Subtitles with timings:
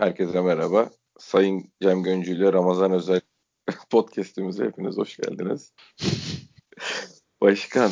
[0.00, 0.90] Herkese merhaba.
[1.18, 3.20] Sayın Cem Göncü ile Ramazan Özel
[3.90, 5.72] podcast'imize hepiniz hoş geldiniz.
[7.40, 7.90] Başkan,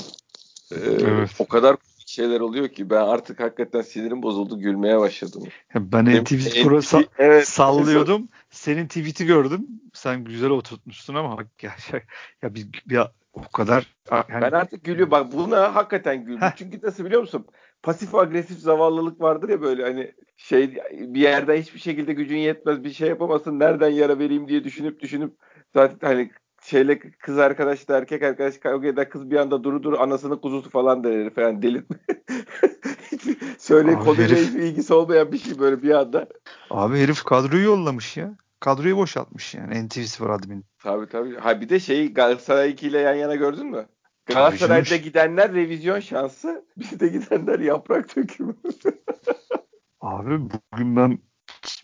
[0.73, 1.31] e, evet.
[1.39, 1.77] o kadar
[2.07, 5.43] şeyler oluyor ki ben artık hakikaten sinirim bozuldu gülmeye başladım.
[5.75, 8.29] Ben NTV Spor'a sa- evet, sallıyordum.
[8.51, 9.67] Senin tweet'i gördüm.
[9.95, 11.77] Sen güzel oturtmuşsun ama ya,
[12.43, 13.01] ya bir, bir
[13.49, 14.43] o kadar yani...
[14.43, 15.11] ben artık gülüyorum.
[15.11, 16.49] Bak buna hakikaten güldüm.
[16.57, 17.47] Çünkü nasıl biliyor musun?
[17.83, 22.93] Pasif agresif zavallılık vardır ya böyle hani şey bir yerden hiçbir şekilde gücün yetmez bir
[22.93, 25.35] şey yapamazsın nereden yara vereyim diye düşünüp düşünüp
[25.75, 26.31] zaten hani
[26.63, 30.71] şeyle kız arkadaş da erkek arkadaş kavga eder kız bir anda duru duru anasının kuzusu
[30.71, 31.97] falan der herif yani delirtme.
[33.59, 36.29] söyleyip konuyla hiçbir ilgisi olmayan bir şey böyle bir anda.
[36.71, 38.35] Abi herif kadroyu yollamış ya.
[38.61, 40.65] Kadroyu boşaltmış yani NTV Spor admin.
[40.79, 41.37] Tabii tabii.
[41.37, 43.87] Ha bir de şeyi Galatasaray 2 ile yan yana gördün mü?
[44.27, 48.55] Galatasaray'da gidenler revizyon şansı, bizde gidenler yaprak dökümü.
[50.01, 50.41] Abi
[50.73, 51.19] bugün ben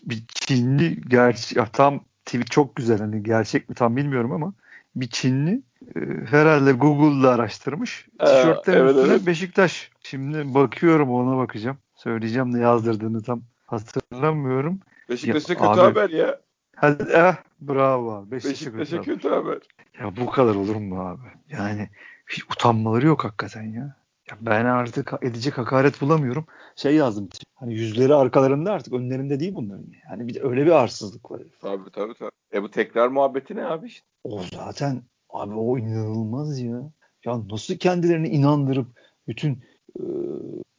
[0.03, 4.53] bir Çinli gerçi ya tam tweet çok güzel hani gerçek mi tam bilmiyorum ama
[4.95, 5.61] bir Çinli
[5.95, 8.07] e, herhalde Google'da araştırmış.
[8.19, 9.25] Tişörtlerin evet, üstüne evet.
[9.25, 9.91] Beşiktaş.
[10.03, 11.77] Şimdi bakıyorum ona bakacağım.
[11.95, 14.79] Söyleyeceğim ne yazdırdığını tam hatırlamıyorum.
[15.09, 16.39] Beşiktaş'a kötü abi, haber ya.
[16.75, 18.31] Hadi eh, bravo.
[18.31, 19.59] Beşiktaş'a, Beşiktaş'a kötü, haber.
[19.99, 21.27] Ya bu kadar olur mu abi?
[21.49, 21.89] Yani
[22.29, 23.95] hiç utanmaları yok hakikaten ya.
[24.29, 26.45] ya ben artık edecek hakaret bulamıyorum.
[26.75, 27.29] Şey yazdım.
[27.55, 29.87] Hani yüzleri arkalarında artık önlerinde değil bunların.
[30.09, 31.41] Yani bir öyle bir arsızlık var.
[31.61, 32.31] Tabii tabii tabii.
[32.53, 34.07] E bu tekrar muhabbeti ne abi işte?
[34.23, 36.91] O zaten abi o inanılmaz ya.
[37.25, 38.87] Ya nasıl kendilerini inandırıp
[39.27, 39.63] bütün
[39.99, 40.03] e,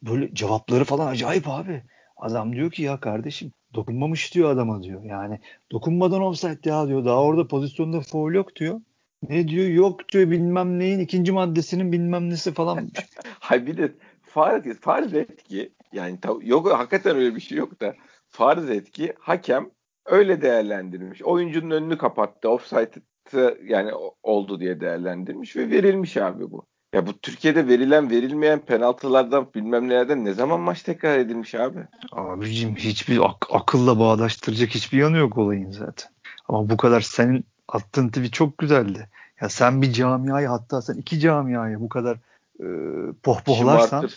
[0.01, 1.83] böyle cevapları falan acayip abi.
[2.17, 5.03] Adam diyor ki ya kardeşim dokunmamış diyor adama diyor.
[5.03, 5.39] Yani
[5.71, 7.05] dokunmadan offside ya diyor.
[7.05, 8.81] Daha orada pozisyonda foul yok diyor.
[9.29, 9.67] Ne diyor?
[9.67, 12.89] Yok diyor bilmem neyin ikinci maddesinin bilmem nesi falan.
[13.39, 17.95] Hay bir de farz, farz et ki yani yok hakikaten öyle bir şey yok da
[18.27, 19.69] farz et ki hakem
[20.05, 21.23] öyle değerlendirmiş.
[21.23, 22.49] Oyuncunun önünü kapattı.
[22.49, 22.91] Offside
[23.63, 23.91] yani
[24.23, 26.65] oldu diye değerlendirmiş ve verilmiş abi bu.
[26.93, 31.79] Ya bu Türkiye'de verilen verilmeyen penaltılardan bilmem nelerden ne zaman maç tekrar edilmiş abi?
[32.11, 36.09] Abicim hiçbir ak- akılla bağdaştıracak hiçbir yanı yok olayın zaten.
[36.49, 39.07] Ama bu kadar senin attığın tweet çok güzeldi.
[39.41, 42.17] Ya sen bir camiayı hatta sen iki camiayı bu kadar
[42.59, 42.65] e,
[43.23, 44.09] pohpohlarsan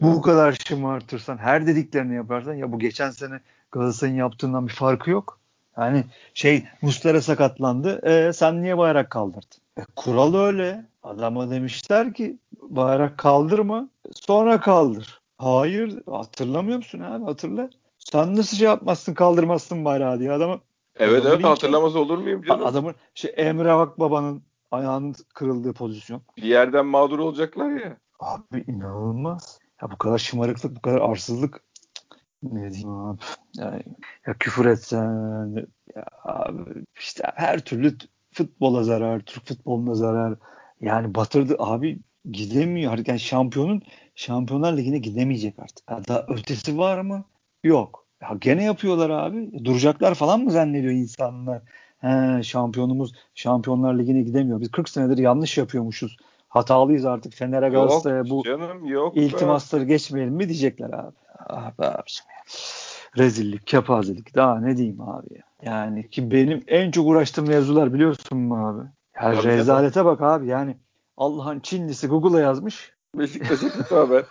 [0.00, 3.40] bu kadar şımartırsan her dediklerini yaparsan ya bu geçen sene
[3.72, 5.38] Galatasaray'ın yaptığından bir farkı yok.
[5.78, 6.04] Yani
[6.34, 8.00] şey Mustara sakatlandı.
[8.08, 9.60] E, sen niye bayrak kaldırdın?
[9.80, 10.86] E, kural öyle.
[11.02, 15.20] Adama demişler ki bayrak kaldırma sonra kaldır.
[15.38, 17.70] Hayır hatırlamıyor musun abi hatırla.
[17.98, 20.60] Sen nasıl şey yapmazsın kaldırmazsın bayrağı diye adamı
[20.96, 22.66] Evet evet hatırlamaz olur muyum canım?
[22.66, 26.22] Adamın şey Emre Akbaba'nın ayağının kırıldığı pozisyon.
[26.36, 27.96] Bir yerden mağdur olacaklar ya.
[28.20, 29.58] Abi inanılmaz.
[29.82, 31.62] Ya bu kadar şımarıklık, bu kadar arsızlık
[32.42, 33.18] ne diyeyim abi.
[33.54, 33.82] Yani,
[34.26, 35.66] ya küfür etsen
[35.96, 37.96] ya abi işte her türlü
[38.44, 40.34] futbola zarar, Türk futboluna zarar.
[40.80, 41.98] Yani batırdı abi
[42.30, 42.98] gidemiyor.
[43.06, 43.82] Yani şampiyonun
[44.14, 45.90] Şampiyonlar Ligi'ne gidemeyecek artık.
[45.90, 47.24] Ya da ötesi var mı?
[47.64, 48.06] Yok.
[48.22, 49.64] Ya gene yapıyorlar abi.
[49.64, 51.62] Duracaklar falan mı zannediyor insanlar?
[51.98, 54.60] He, şampiyonumuz Şampiyonlar Ligi'ne gidemiyor.
[54.60, 56.16] Biz 40 senedir yanlış yapıyormuşuz.
[56.48, 57.34] Hatalıyız artık.
[57.34, 59.86] Fener'e Galatasaray'a bu canım, yok iltimasları be.
[59.86, 61.16] geçmeyelim mi diyecekler abi.
[61.48, 62.30] Ah be abiciğim
[63.18, 64.34] Rezillik, kepazelik.
[64.34, 65.42] Daha ne diyeyim abi ya.
[65.62, 68.88] Yani ki benim en çok uğraştığım mevzular biliyorsun mu abi?
[69.16, 70.76] Ya Tabii rezalete bak abi yani.
[71.16, 72.92] Allah'ın Çinlisi Google'a yazmış.
[73.18, 74.24] Beşiktaş'a kötü haber.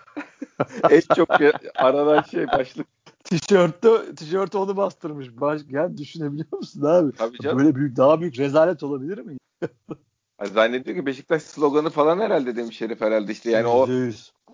[0.90, 1.30] en çok
[1.76, 2.88] aranan şey başlık.
[3.24, 5.28] Tişörtte tişört onu bastırmış.
[5.42, 7.12] Baş, yani düşünebiliyor musun abi?
[7.12, 7.58] Tabii canım.
[7.58, 9.38] Böyle büyük daha büyük rezalet olabilir mi?
[10.54, 13.88] Zannediyor ki Beşiktaş sloganı falan herhalde demiş herif herhalde işte yani o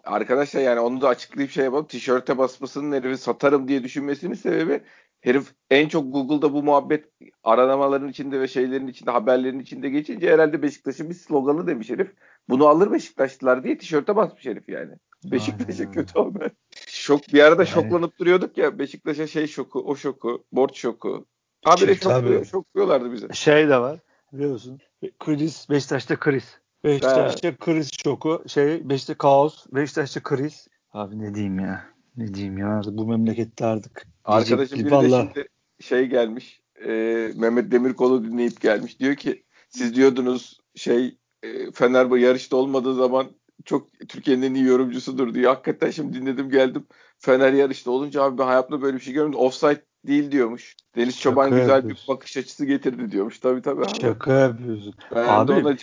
[0.05, 4.81] arkadaşlar yani onu da açıklayıp şey yapalım tişörte basmasının herifi satarım diye düşünmesinin sebebi
[5.21, 7.05] herif en çok Google'da bu muhabbet
[7.43, 12.11] aranamaların içinde ve şeylerin içinde haberlerin içinde geçince herhalde Beşiktaş'ın bir sloganı demiş herif.
[12.49, 14.93] Bunu alır Beşiktaşlılar diye tişörte basmış herif yani.
[15.23, 16.51] Beşiktaş'a kötü haber.
[16.87, 17.69] Şok bir arada yani.
[17.69, 21.25] şoklanıp duruyorduk ya Beşiktaş'a şey şoku, o şoku, borç şoku.
[21.65, 23.27] Habire şokluyor, şokluyorlardı bize.
[23.33, 23.99] Şey de var
[24.33, 24.79] biliyorsun.
[25.19, 26.59] Kriz, Beşiktaş'ta kriz.
[26.85, 30.67] Beşiktaş'ta kriz şoku, şey Beşiktaş'ta kaos, Beşiktaş'ta kriz.
[30.93, 31.85] Abi ne diyeyim ya?
[32.17, 34.07] Ne diyeyim ya bu memlekette artık.
[34.25, 35.47] Arkadaşım bir de şimdi
[35.81, 36.61] şey gelmiş.
[36.85, 36.91] E,
[37.35, 38.99] Mehmet Demirkol'u dinleyip gelmiş.
[38.99, 43.27] Diyor ki siz diyordunuz şey e, Fenerbahçe yarışta olmadığı zaman
[43.65, 45.51] çok Türkiye'nin en iyi yorumcusudur diyor.
[45.51, 46.87] Hakikaten şimdi dinledim geldim.
[47.19, 49.39] Fener yarışta olunca abi ben hayatımda böyle bir şey görmedim.
[49.39, 50.75] Offside değil diyormuş.
[50.95, 53.39] Deniz Şaka Çoban güzel bir bakış açısı getirdi diyormuş.
[53.39, 53.81] Tabii tabii.
[53.81, 54.01] Abi.
[54.01, 54.93] Şaka yapıyorsun.
[55.15, 55.75] Ben abi ona...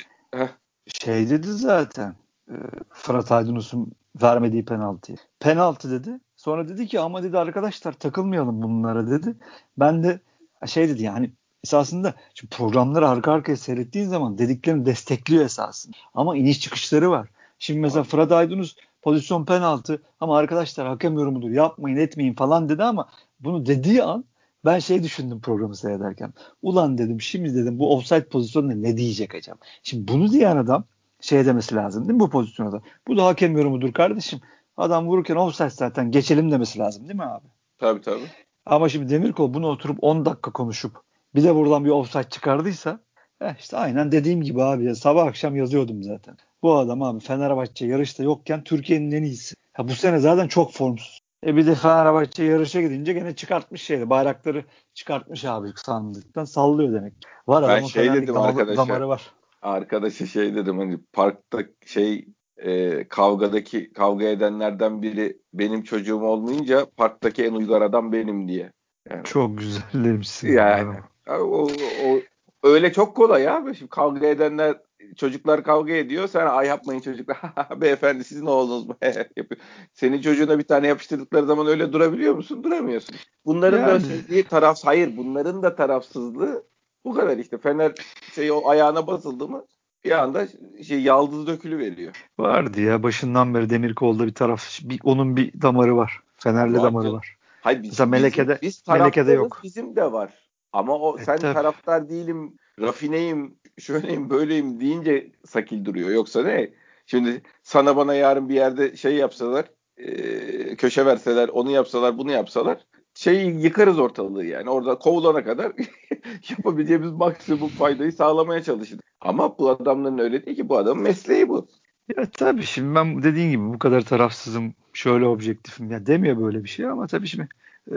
[0.87, 2.15] şey dedi zaten.
[2.49, 2.57] E,
[2.91, 3.93] Fırat Aydınus'un
[4.23, 5.15] vermediği penaltı.
[5.41, 6.21] Penaltı dedi.
[6.37, 9.37] Sonra dedi ki ama dedi arkadaşlar takılmayalım bunlara dedi.
[9.79, 10.21] Ben de
[10.67, 11.31] şey dedi yani
[11.65, 15.97] esasında şimdi programları arka arkaya seyrettiğin zaman dediklerini destekliyor esasında.
[16.15, 17.29] Ama iniş çıkışları var.
[17.59, 23.09] Şimdi mesela Fırat Aydınus pozisyon penaltı ama arkadaşlar hakem yorumudur yapmayın etmeyin falan dedi ama
[23.41, 24.25] bunu dediği an
[24.65, 26.33] ben şey düşündüm programı seyrederken.
[26.63, 29.59] Ulan dedim şimdi dedim bu offside pozisyonunda ne diyecek acaba?
[29.83, 30.85] Şimdi bunu diyen adam
[31.21, 32.83] şey demesi lazım değil mi bu pozisyonda?
[33.09, 34.41] Bu da hakem yorumudur kardeşim.
[34.77, 37.47] Adam vururken offside zaten geçelim demesi lazım değil mi abi?
[37.79, 38.27] Tabii tabii.
[38.67, 40.97] Ama şimdi Demirkol bunu oturup 10 dakika konuşup
[41.35, 43.01] bir de buradan bir offside çıkardıysa
[43.41, 46.37] eh işte aynen dediğim gibi abi ya, sabah akşam yazıyordum zaten.
[46.63, 49.55] Bu adam abi Fenerbahçe yarışta yokken Türkiye'nin en iyisi.
[49.73, 51.22] Ha, bu sene zaten çok formsuz.
[51.47, 54.11] E bir de Fenerbahçe yarışa gidince gene çıkartmış şeydi.
[54.11, 57.15] Bayrakları çıkartmış abi sandıktan sallıyor demek.
[57.47, 58.77] Var ben şey dedim arkadaşa.
[58.77, 59.33] Damarı var.
[59.63, 67.45] Arkadaşa şey dedim hani parkta şey e, kavgadaki kavga edenlerden biri benim çocuğum olmayınca parktaki
[67.45, 68.73] en uygar adam benim diye.
[69.11, 70.53] Yani, çok güzel demişsin.
[70.53, 70.99] Yani
[71.29, 71.69] o,
[72.07, 72.21] o,
[72.63, 73.75] öyle çok kolay abi.
[73.75, 74.77] Şimdi kavga edenler
[75.17, 76.29] çocuklar kavga ediyor.
[76.29, 77.39] Sen ay yapmayın çocuklar.
[77.81, 78.97] Beyefendi sizin oğlunuz mu?
[79.93, 82.65] Senin çocuğuna bir tane yapıştırdıkları zaman öyle durabiliyor musun?
[82.65, 83.17] Duramıyorsun.
[83.45, 83.91] Bunların yani.
[83.91, 85.17] da sevdiği taraf hayır.
[85.17, 86.65] Bunların da tarafsızlığı
[87.05, 87.59] bu kadar işte.
[87.59, 87.93] Fener
[88.35, 89.65] şey o ayağına basıldı mı
[90.05, 90.49] bir anda
[90.87, 92.13] şey yaldız dökülü veriyor.
[92.39, 96.21] Vardı ya başından beri Demirkol'da bir taraf bir, onun bir damarı var.
[96.37, 97.37] Fenerli var damarı var.
[97.61, 99.61] Hayır biz, Mesela Meleke'de biz, biz Meleke'de yok.
[99.63, 100.42] Bizim de var.
[100.73, 101.55] Ama o e, sen tabii.
[101.55, 106.11] taraftar değilim, rafineyim, şöyleyim, böyleyim deyince sakil duruyor.
[106.11, 106.71] Yoksa ne?
[107.07, 112.87] Şimdi sana bana yarın bir yerde şey yapsalar, e, köşe verseler, onu yapsalar, bunu yapsalar
[113.15, 114.71] şeyi yıkarız ortalığı yani.
[114.71, 115.73] Orada kovulana kadar
[116.51, 119.01] yapabileceğimiz maksimum faydayı sağlamaya çalışırız.
[119.21, 120.69] Ama bu adamların öyle değil ki.
[120.69, 121.69] Bu adamın mesleği bu.
[122.17, 126.69] Ya tabii şimdi ben dediğin gibi bu kadar tarafsızım, şöyle objektifim ya demiyor böyle bir
[126.69, 127.49] şey ama tabii şimdi
[127.91, 127.97] e,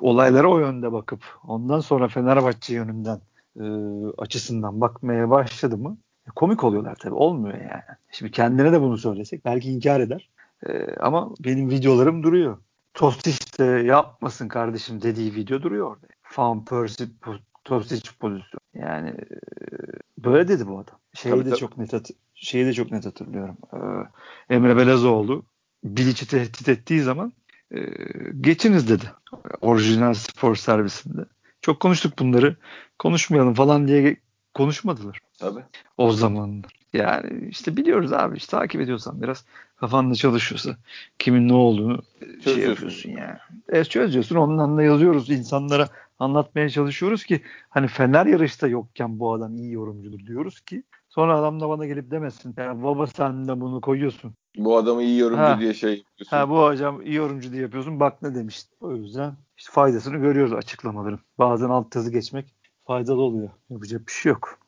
[0.00, 3.20] olaylara o yönde bakıp ondan sonra Fenerbahçe yönünden
[3.60, 3.64] e,
[4.18, 5.96] açısından bakmaya başladı mı
[6.28, 7.14] e, komik oluyorlar tabii.
[7.14, 7.82] Olmuyor yani.
[8.10, 10.28] Şimdi kendine de bunu söylesek belki inkar eder.
[10.66, 12.58] E, ama benim videolarım duruyor.
[12.94, 16.06] Tostic de yapmasın kardeşim dediği video duruyor orada.
[16.36, 17.06] Van Persie
[17.64, 18.60] Tostic pozisyon.
[18.74, 19.26] Yani e,
[20.18, 20.98] böyle dedi bu adam.
[21.14, 21.58] Şeyi tabii, de tabii.
[21.58, 23.56] çok net şeyi de çok net hatırlıyorum.
[23.72, 25.42] Ee, Emre Belezoğlu
[25.84, 27.32] Bilic'i tehdit ettiği zaman
[27.74, 27.80] e,
[28.40, 29.04] geçiniz dedi.
[29.60, 31.24] Orijinal spor servisinde.
[31.62, 32.56] Çok konuştuk bunları.
[32.98, 34.16] Konuşmayalım falan diye
[34.54, 35.18] konuşmadılar.
[35.38, 35.60] Tabii.
[35.96, 36.72] O zamanlar.
[36.92, 39.44] Yani işte biliyoruz abi işte takip ediyorsan biraz
[39.76, 40.76] kafanda çalışıyorsa
[41.18, 42.02] kimin ne olduğunu
[42.44, 43.38] şey yapıyorsun yani.
[43.68, 45.88] E, çözüyorsun ondan da yazıyoruz insanlara
[46.18, 51.60] anlatmaya çalışıyoruz ki hani Fener yarışta yokken bu adam iyi yorumcudur diyoruz ki sonra adam
[51.60, 54.34] da bana gelip demesin ya baba sen de bunu koyuyorsun.
[54.58, 55.60] Bu adamı iyi yorumcu ha.
[55.60, 56.36] diye şey yapıyorsun.
[56.36, 58.76] Ha bu hocam iyi yorumcu diye yapıyorsun bak ne demişti.
[58.80, 61.20] O yüzden işte faydasını görüyoruz açıklamaların.
[61.38, 62.54] Bazen alt yazı geçmek
[62.86, 63.50] faydalı oluyor.
[63.70, 64.58] Yapacak bir şey yok.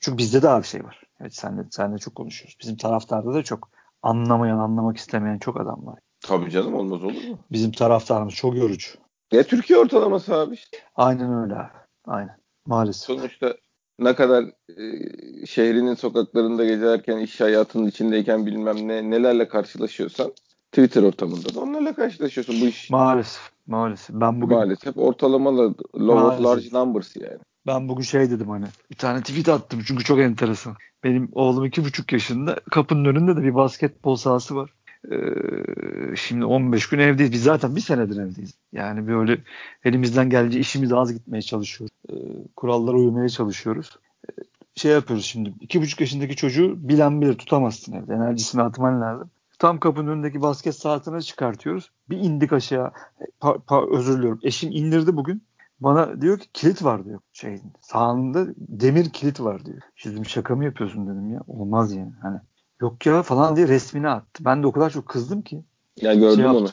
[0.00, 1.02] Çünkü bizde de abi şey var.
[1.20, 2.56] Evet senle, senle çok konuşuyoruz.
[2.60, 3.68] Bizim taraftarda da çok
[4.02, 5.98] anlamayan, anlamak istemeyen çok adam var.
[6.20, 7.38] Tabii canım olmaz olur mu?
[7.52, 8.90] Bizim taraftarımız çok yorucu.
[9.32, 10.58] Ne Türkiye ortalaması abi.
[10.96, 11.72] Aynen öyle abi.
[12.04, 12.36] Aynen.
[12.66, 13.06] Maalesef.
[13.06, 13.54] Sonuçta
[13.98, 20.32] ne kadar e, şehrinin sokaklarında gezerken, iş hayatının içindeyken bilmem ne nelerle karşılaşıyorsan
[20.72, 22.90] Twitter ortamında da onlarla karşılaşıyorsun bu iş.
[22.90, 23.50] Maalesef.
[23.66, 24.16] Maalesef.
[24.16, 27.38] Ben bugün maalesef ortalamalı low of large numbers yani.
[27.66, 30.76] Ben bugün şey dedim hani bir tane tweet attım çünkü çok enteresan.
[31.04, 34.70] Benim oğlum iki buçuk yaşında kapının önünde de bir basketbol sahası var.
[35.12, 37.32] Ee, şimdi 15 gün evdeyiz.
[37.32, 38.54] Biz zaten bir senedir evdeyiz.
[38.72, 39.38] Yani böyle
[39.84, 41.96] elimizden gelince işimiz az gitmeye çalışıyoruz.
[42.10, 42.14] Ee,
[42.56, 43.98] kurallara uymaya çalışıyoruz.
[44.28, 44.32] Ee,
[44.74, 45.54] şey yapıyoruz şimdi.
[45.60, 48.14] iki buçuk yaşındaki çocuğu bilen bilir tutamazsın evde.
[48.14, 49.30] Enerjisini atman lazım.
[49.58, 51.90] Tam kapının önündeki basket saatine çıkartıyoruz.
[52.10, 52.92] Bir indik aşağı.
[53.40, 54.40] Pa, pa, özür diliyorum.
[54.42, 55.42] Eşim indirdi bugün.
[55.80, 57.20] Bana diyor ki kilit var diyor.
[57.32, 59.82] Şeyin sağında demir kilit var diyor.
[59.94, 61.40] Şimdi şaka mı yapıyorsun dedim ya.
[61.46, 62.12] Olmaz yani.
[62.22, 62.40] Hani
[62.80, 64.44] yok ya falan diye resmini attı.
[64.44, 65.64] Ben de o kadar çok kızdım ki.
[66.00, 66.68] Ya gördüm şey onu.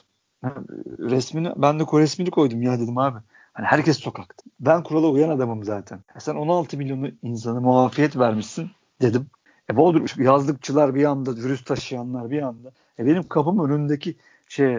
[0.99, 3.19] resmini ben de resmini koydum ya dedim abi.
[3.53, 4.43] Hani herkes sokakta.
[4.59, 5.99] Ben kurala uyan adamım zaten.
[6.15, 9.27] Ya sen 16 milyonu insanı muafiyet vermişsin dedim.
[9.69, 12.71] E Bodrum yazlıkçılar bir anda, virüs taşıyanlar bir anda.
[12.99, 14.17] E benim kapım önündeki
[14.47, 14.75] şey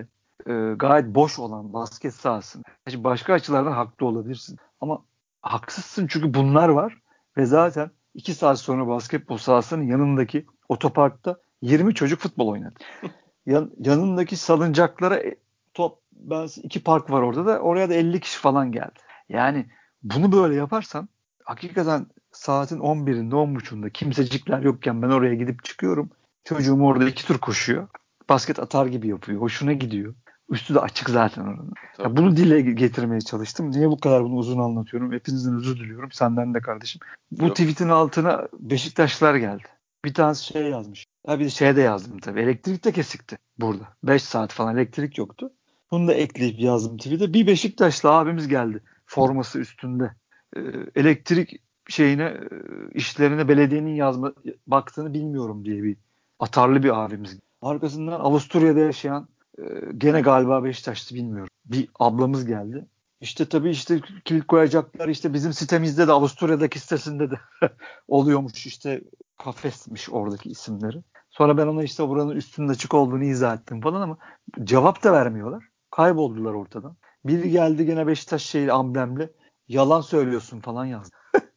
[0.46, 2.62] e, gayet boş olan basket sahası.
[2.96, 4.58] Başka açılardan haklı olabilirsin.
[4.80, 5.02] Ama
[5.42, 6.98] haksızsın çünkü bunlar var
[7.36, 12.74] ve zaten iki saat sonra basketbol sahasının yanındaki otoparkta 20 çocuk futbol oynadı.
[13.46, 15.36] Yan, yanındaki salıncaklara e,
[15.74, 18.98] top ben iki park var orada da oraya da 50 kişi falan geldi.
[19.28, 19.66] Yani
[20.02, 21.08] bunu böyle yaparsan
[21.44, 26.10] hakikaten saatin 11'inde 10.30'da kimsecikler yokken ben oraya gidip çıkıyorum.
[26.44, 27.88] Çocuğum orada iki tur koşuyor.
[28.28, 29.40] Basket atar gibi yapıyor.
[29.40, 30.14] Hoşuna gidiyor.
[30.50, 31.72] Üstü de açık zaten oranın.
[31.98, 33.70] Ya bunu dile getirmeye çalıştım.
[33.70, 35.12] Niye bu kadar bunu uzun anlatıyorum?
[35.12, 36.12] Hepinizden özür diliyorum.
[36.12, 37.00] Senden de kardeşim.
[37.30, 37.56] Bu Yok.
[37.56, 39.62] tweetin altına Beşiktaşlar geldi.
[40.04, 41.06] Bir tanesi şey yazmış.
[41.28, 42.40] Ya bir şey de yazdım tabii.
[42.40, 43.88] Elektrik de kesikti burada.
[44.02, 45.52] 5 saat falan elektrik yoktu.
[45.90, 47.32] Bunu da ekleyip yazdım tweet'e.
[47.32, 48.82] Bir Beşiktaşlı abimiz geldi.
[49.06, 50.14] Forması üstünde.
[50.56, 50.60] Ee,
[50.94, 52.46] elektrik şeyine e,
[52.94, 54.32] işlerine belediyenin yazma
[54.66, 55.96] baktığını bilmiyorum diye bir
[56.38, 57.38] atarlı bir abimiz.
[57.62, 59.62] Arkasından Avusturya'da yaşayan e,
[59.98, 61.48] gene galiba Beşiktaş'tı bilmiyorum.
[61.64, 62.86] Bir ablamız geldi.
[63.20, 67.34] İşte tabii işte kilit koyacaklar işte bizim sitemizde de Avusturya'daki sitesinde de
[68.08, 69.04] oluyormuş işte
[69.38, 71.02] kafesmiş oradaki isimleri.
[71.30, 74.18] Sonra ben ona işte buranın üstünde açık olduğunu izah ettim falan ama
[74.64, 75.64] cevap da vermiyorlar.
[75.90, 76.96] Kayboldular ortadan.
[77.24, 79.32] Biri geldi gene Beşiktaş şeyi amblemli.
[79.68, 81.16] Yalan söylüyorsun falan yazdı.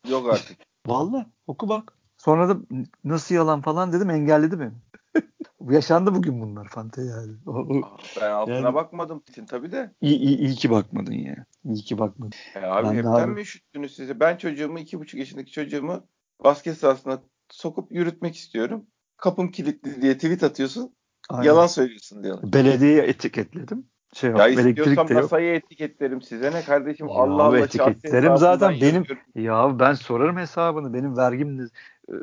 [0.10, 0.58] Yok artık.
[0.88, 1.94] Valla oku bak.
[2.18, 2.58] Sonra da
[3.04, 4.74] nasıl yalan falan dedim engelledi beni.
[5.70, 7.34] Yaşandı bugün bunlar Fante yani.
[8.22, 9.92] ben altına yani, bakmadım için tabii de.
[10.02, 11.46] İyi, iyi, iyi ki bakmadın ya.
[11.66, 12.34] İyi ki bakmadın.
[12.56, 13.32] E abi ben hepten abi...
[13.32, 14.20] mi üşüttünüz size?
[14.20, 16.08] Ben çocuğumu iki buçuk yaşındaki çocuğumu
[16.44, 18.86] basket sahasına sokup yürütmek istiyorum.
[19.18, 20.96] Kapım kilitli diye tweet atıyorsun.
[21.30, 21.44] Aynen.
[21.44, 22.54] Yalan söylüyorsun diyorlar.
[22.54, 23.86] Belediyeye etiketledim.
[24.14, 28.82] Şey ya yok, istiyorsam masayı etiketlerim size ne kardeşim ya Allah Allah etiketlerim zaten benim
[28.84, 29.24] yazıyorum.
[29.36, 31.70] ya ben sorarım hesabını benim vergim
[32.10, 32.16] e,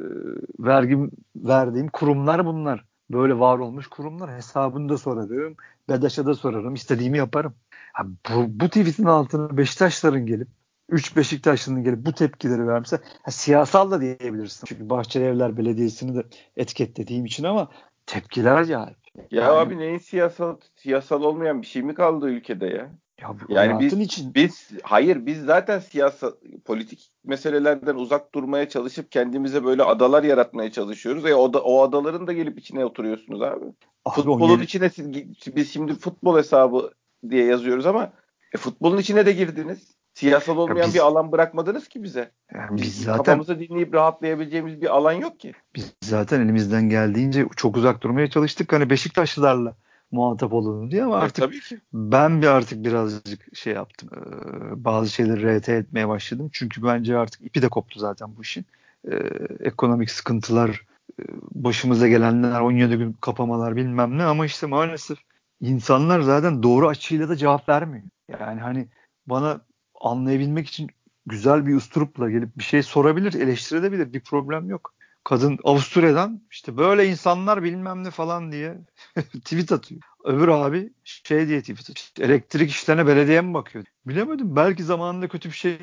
[0.58, 5.56] vergim verdiğim kurumlar bunlar böyle var olmuş kurumlar hesabını da sorarım
[5.88, 7.54] BEDAŞ'a da sorarım istediğimi yaparım
[7.92, 10.48] ha, bu, bu tweetin altına Beşiktaşların gelip
[10.88, 14.66] 3 Beşiktaşlı'nın gelip bu tepkileri vermişse ha, siyasal da diyebilirsin.
[14.66, 16.24] Çünkü Bahçelievler Belediyesi'ni de
[16.56, 17.70] etiketlediğim için ama
[18.06, 18.96] tepkiler acayip.
[19.30, 22.90] Ya yani, abi neyin siyasal siyasal olmayan bir şey mi kaldı ülkede ya?
[23.24, 24.34] Ya bu yani biz, için.
[24.34, 26.32] biz hayır biz zaten siyasal
[26.64, 31.26] politik meselelerden uzak durmaya çalışıp kendimize böyle adalar yaratmaya çalışıyoruz.
[31.26, 33.64] E o, da, o adaların da gelip içine oturuyorsunuz abi.
[34.04, 35.12] abi Futbolun içine siz,
[35.56, 36.90] biz şimdi futbol hesabı
[37.30, 38.12] diye yazıyoruz ama
[38.54, 39.94] e, futbolun içine de girdiniz.
[40.14, 42.30] Siyasal olmayan biz, bir alan bırakmadınız ki bize.
[42.54, 45.52] Yani biz zaten kafamızı dinleyip rahatlayabileceğimiz bir alan yok ki.
[45.74, 48.72] Biz zaten elimizden geldiğince çok uzak durmaya çalıştık.
[48.72, 49.76] Hani Beşiktaşlılarla
[50.14, 51.78] muhatap olalım diye ama artık tabii ki.
[51.92, 54.08] ben bir artık birazcık şey yaptım.
[54.16, 56.50] Ee, bazı şeyleri RT etmeye başladım.
[56.52, 58.64] Çünkü bence artık ipi de koptu zaten bu işin.
[59.10, 59.16] Ee,
[59.60, 60.86] ekonomik sıkıntılar,
[61.20, 61.22] e,
[61.54, 65.18] başımıza gelenler, 17 gün kapamalar bilmem ne ama işte maalesef
[65.60, 68.04] insanlar zaten doğru açıyla da cevap vermiyor.
[68.40, 68.88] Yani hani
[69.26, 69.60] bana
[70.00, 70.90] anlayabilmek için
[71.26, 74.12] güzel bir usturupla gelip bir şey sorabilir, eleştirebilir.
[74.12, 74.94] Bir problem yok.
[75.24, 78.78] Kadın Avusturya'dan işte böyle insanlar bilmem ne falan diye
[79.16, 80.00] tweet atıyor.
[80.24, 82.28] Öbür abi şey diye tweet atıyor.
[82.28, 83.84] Elektrik işlerine belediye mi bakıyor?
[84.06, 84.56] Bilemedim.
[84.56, 85.78] Belki zamanında kötü bir şey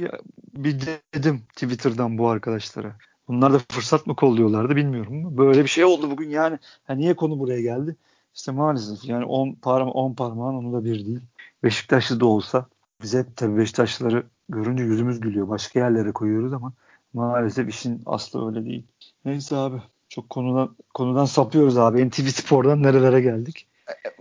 [0.54, 0.82] bir
[1.16, 2.96] dedim Twitter'dan bu arkadaşlara.
[3.28, 5.38] Bunlar da fırsat mı kolluyorlardı bilmiyorum.
[5.38, 6.60] Böyle bir şey oldu bugün yani.
[6.84, 7.96] Ha, niye konu buraya geldi?
[8.36, 11.22] İşte maalesef yani 10 parma 10 parmağın onu da bir değil.
[11.64, 12.66] Beşiktaşlı da olsa
[13.02, 15.50] biz hep tabii Beşiktaşlıları görünce yüzümüz gülüyor.
[15.50, 16.74] Başka yerlere koyuyoruz ama
[17.14, 18.88] maalesef işin aslı öyle değil.
[19.26, 19.78] Neyse abi
[20.10, 22.10] çok konudan konudan sapıyoruz abi.
[22.10, 23.68] NTV Spor'dan nerelere geldik?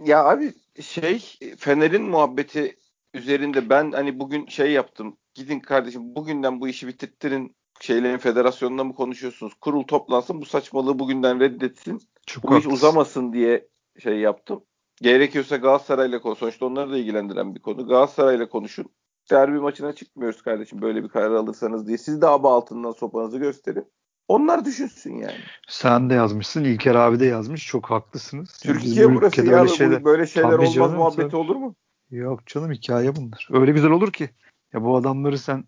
[0.04, 2.76] Ya abi şey Fener'in muhabbeti
[3.14, 5.16] üzerinde ben hani bugün şey yaptım.
[5.34, 9.54] Gidin kardeşim bugünden bu işi bitirttirin şeylerin federasyonunda mı konuşuyorsunuz?
[9.54, 12.00] Kurul toplansın bu saçmalığı bugünden reddetsin.
[12.26, 12.70] Çok bu haklısın.
[12.70, 14.64] iş uzamasın diye şey yaptım.
[15.02, 16.38] Gerekiyorsa Galatasaray'la konuş.
[16.38, 17.86] Sonuçta onları da ilgilendiren bir konu.
[17.86, 18.86] Galatasaray'la konuşun.
[19.30, 21.98] Derbi maçına çıkmıyoruz kardeşim böyle bir karar alırsanız diye.
[21.98, 23.86] Siz de aba altından sopanızı gösterin.
[24.30, 25.38] Onlar düşünsün yani.
[25.68, 26.64] Sen de yazmışsın.
[26.64, 27.66] İlker abi de yazmış.
[27.66, 28.58] Çok haklısınız.
[28.62, 29.52] Türkiye burası ya.
[29.52, 31.36] Böyle şeyler, böyle şeyler olmaz canım, muhabbeti tabii.
[31.36, 31.74] olur mu?
[32.10, 33.48] Yok canım hikaye bunlar.
[33.52, 34.30] Öyle güzel olur ki.
[34.72, 35.64] Ya bu adamları sen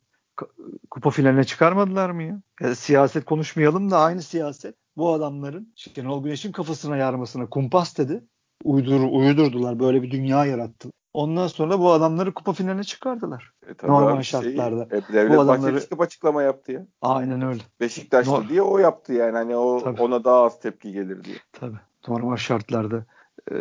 [0.90, 2.42] kupa finaline çıkarmadılar mı ya?
[2.60, 2.74] ya?
[2.74, 8.24] Siyaset konuşmayalım da aynı siyaset bu adamların Şenol Güneş'in kafasına yarmasına kumpas dedi
[8.64, 9.78] uydur, uydurdular.
[9.78, 10.88] Böyle bir dünya yarattı.
[11.14, 13.52] Ondan sonra bu adamları kupa finaline çıkardılar.
[13.66, 14.88] E, Normal abi, şartlarda.
[14.90, 15.80] Şey, e, Devlet bu adamları...
[15.80, 16.86] çıkıp açıklama yaptı ya.
[17.02, 17.62] Aynen öyle.
[17.80, 19.32] Beşiktaşlı Nor- diye o yaptı yani.
[19.32, 20.02] Hani o Tabii.
[20.02, 21.36] ona daha az tepki gelir diye.
[21.52, 21.78] Tabii.
[22.08, 23.04] Normal şartlarda
[23.50, 23.54] e,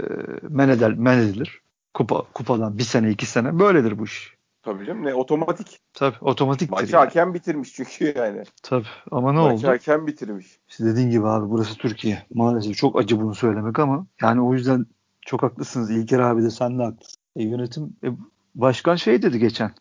[0.50, 1.62] men, eder, men edilir.
[1.94, 4.38] Kupa, kupadan bir sene iki sene böyledir bu iş.
[4.64, 5.80] Tabii canım ne otomatik.
[5.94, 6.72] Tabii otomatik.
[6.72, 7.06] Maçı yani.
[7.06, 8.44] hakem bitirmiş çünkü yani.
[8.64, 9.54] Tabii ama ne Maçı oldu?
[9.54, 10.60] Maçı hakem bitirmiş.
[10.70, 12.24] İşte dediğin gibi abi burası Türkiye.
[12.34, 14.86] Maalesef çok acı bunu söylemek ama yani o yüzden
[15.22, 15.92] çok haklısınız.
[15.92, 17.21] İlker abi de sen de haklısın.
[17.36, 18.08] E, yönetim e,
[18.56, 19.72] başkan şey dedi geçen.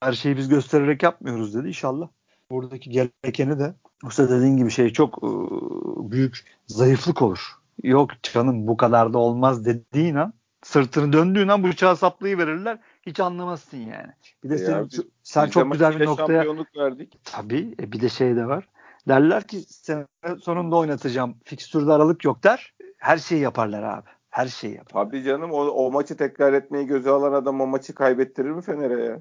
[0.00, 1.68] Her şeyi biz göstererek yapmıyoruz dedi.
[1.68, 2.08] İnşallah
[2.50, 3.74] buradaki gerekeni de
[4.04, 5.28] Usta dediğin gibi şey çok e,
[6.10, 7.52] büyük zayıflık olur.
[7.82, 10.32] Yok canım bu kadar da olmaz dediğin an
[10.62, 12.78] sırtını döndüğün an bıçağı saplayı verirler.
[13.06, 14.12] Hiç anlamazsın yani.
[14.44, 16.44] Bir de e sen, biz, sen çok güzel bir noktaya
[16.76, 17.18] verdik.
[17.24, 17.74] Tabii.
[17.80, 18.68] E, bir de şey de var.
[19.08, 20.06] Derler ki sene
[20.40, 21.36] sonunda oynatacağım.
[21.44, 22.74] Fikstürde aralık yok der.
[22.98, 25.00] Her şeyi yaparlar abi Her şeyi yapar.
[25.00, 29.04] Abi canım o, o maçı tekrar etmeyi göze alan adam o maçı kaybettirir mi Fener'e
[29.04, 29.20] ya?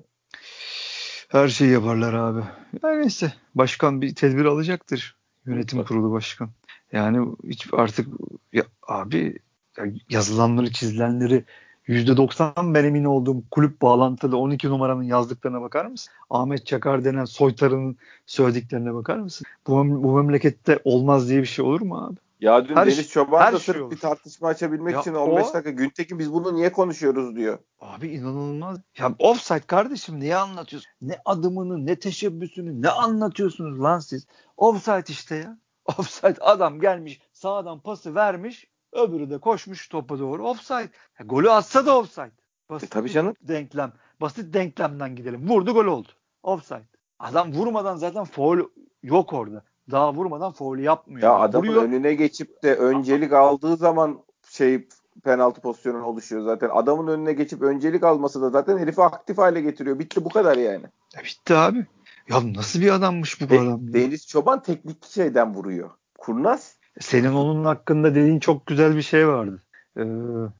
[1.30, 2.42] Her şeyi yaparlar abi.
[2.84, 3.34] Yani neyse.
[3.56, 5.16] Başkan bir tedbir alacaktır.
[5.46, 6.50] Yönetim kurulu başkan.
[6.92, 8.08] Yani hiç artık
[8.54, 9.40] ya, abi
[9.78, 11.44] ya yazılanları çizilenleri
[11.88, 16.14] %90 ben emin olduğum kulüp bağlantılı 12 numaranın yazdıklarına bakar mısın?
[16.30, 19.48] Ahmet Çakar denen soytarının söylediklerine bakar mısın?
[19.68, 22.23] Bu, bu memlekette olmaz diye bir şey olur mu abi?
[22.44, 23.92] Ya dün her Deniz Çoban her da şey sırf olur.
[23.92, 27.60] bir tartışma açabilmek ya için 15 o, dakika Güntekin biz bunu niye konuşuyoruz diyor.
[27.80, 28.80] Abi inanılmaz.
[28.98, 30.92] Ya offside kardeşim niye anlatıyorsun?
[31.02, 34.28] Ne adımını ne teşebbüsünü ne anlatıyorsunuz lan siz?
[34.58, 35.58] Offside işte ya.
[35.98, 40.90] Offside adam gelmiş sağdan pası vermiş öbürü de koşmuş topa doğru offside.
[41.20, 42.32] Ya, golü atsa da offside.
[42.70, 43.36] Basit e, tabii canım.
[43.42, 43.94] Denklem.
[44.22, 45.50] Basit denklemden gidelim.
[45.50, 46.10] Vurdu gol oldu.
[46.44, 46.88] Offside.
[47.20, 48.60] Adam vurmadan zaten foul
[49.04, 49.64] yok orada.
[49.92, 51.24] Daha vurmadan foul yapmıyor.
[51.24, 51.84] Ya adamın Vuruyor.
[51.84, 54.88] önüne geçip de öncelik aldığı zaman şey
[55.24, 56.70] penaltı pozisyonu oluşuyor zaten.
[56.74, 60.00] Adamın önüne geçip öncelik alması da zaten herifi aktif hale getiriyor.
[60.00, 60.84] Bitti bu kadar yani.
[61.16, 61.86] Ya bitti abi.
[62.30, 63.94] Ya nasıl bir adammış bu De- adam?
[63.94, 65.90] Deniz Çoban teknik şeyden vuruyor.
[66.18, 66.76] Kurnaz.
[67.00, 69.62] Senin onun hakkında dediğin çok güzel bir şey vardı.
[69.98, 70.04] Ee,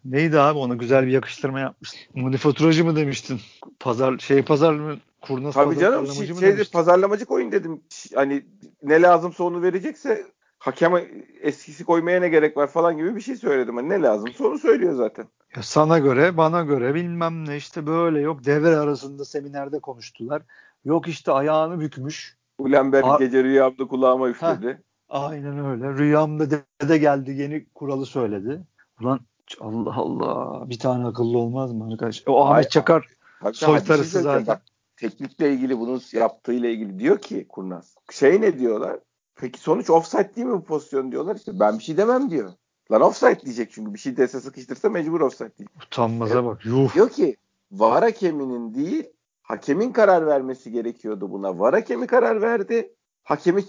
[0.06, 2.22] neydi abi ona güzel bir yakıştırma yapmıştın.
[2.22, 3.40] Manifaturacı mı demiştin?
[3.80, 4.98] Pazar şey pazar mı?
[5.28, 7.82] Kurnaz Tabii canım şey, şeydi, pazarlamacı koyun dedim.
[8.16, 8.46] Hani
[8.84, 10.26] ne lazımsa onu verecekse
[10.60, 11.06] hakeme
[11.42, 13.76] eskisi koymaya ne gerek var falan gibi bir şey söyledim.
[13.76, 15.26] Hani ne lazımsa onu söylüyor zaten.
[15.56, 20.42] Ya sana göre bana göre bilmem ne işte böyle yok devre arasında seminerde konuştular.
[20.86, 22.38] Yok işte ayağını bükmüş.
[22.58, 24.68] Ulenberg Ar- gece rüyamda kulağıma üfledi.
[24.68, 24.76] Heh,
[25.10, 25.94] aynen öyle.
[25.94, 26.50] Rüyamda
[26.82, 28.62] dede geldi yeni kuralı söyledi.
[29.02, 29.20] Ulan
[29.60, 32.24] Allah Allah bir tane akıllı olmaz mı arkadaş?
[32.28, 33.08] O Ahmet Çakar
[33.54, 34.48] soytarısı şey zaten.
[34.48, 34.62] Bak,
[35.04, 37.96] teknikle ilgili bunu yaptığıyla ilgili diyor ki Kurnaz.
[38.12, 39.00] Şey ne diyorlar?
[39.36, 41.36] Peki sonuç offside değil mi bu pozisyon diyorlar.
[41.36, 42.52] İşte ben bir şey demem diyor.
[42.92, 45.84] Lan offside diyecek çünkü bir şey dese sıkıştırsa mecbur offside diyecek.
[45.86, 46.66] Utanmaza bak.
[46.66, 46.94] Yuh.
[46.94, 47.36] Diyor ki
[47.72, 49.06] var hakeminin değil
[49.42, 51.60] hakemin karar vermesi gerekiyordu buna.
[51.60, 52.94] Var hakemi karar verdi.
[53.24, 53.64] Hakemi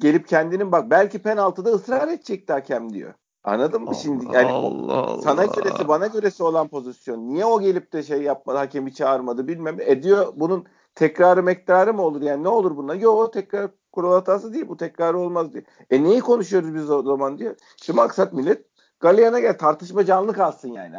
[0.00, 3.14] gelip kendinin bak belki penaltıda ısrar edecekti hakem diyor.
[3.44, 4.24] Anladın mı şimdi?
[4.32, 5.22] Yani Allah Allah.
[5.22, 7.28] sana göresi bana göresi olan pozisyon.
[7.28, 9.76] Niye o gelip de şey yapmadı, hakemi çağırmadı bilmem.
[9.80, 12.22] Ediyor bunun tekrarı mektarı mı olur?
[12.22, 12.94] Yani ne olur buna?
[12.94, 15.64] Yok tekrar kural hatası değil bu tekrar olmaz diyor.
[15.90, 17.56] E neyi konuşuyoruz biz o zaman diyor.
[17.76, 20.96] Şimdi maksat millet Galeyana gel tartışma canlı kalsın yani.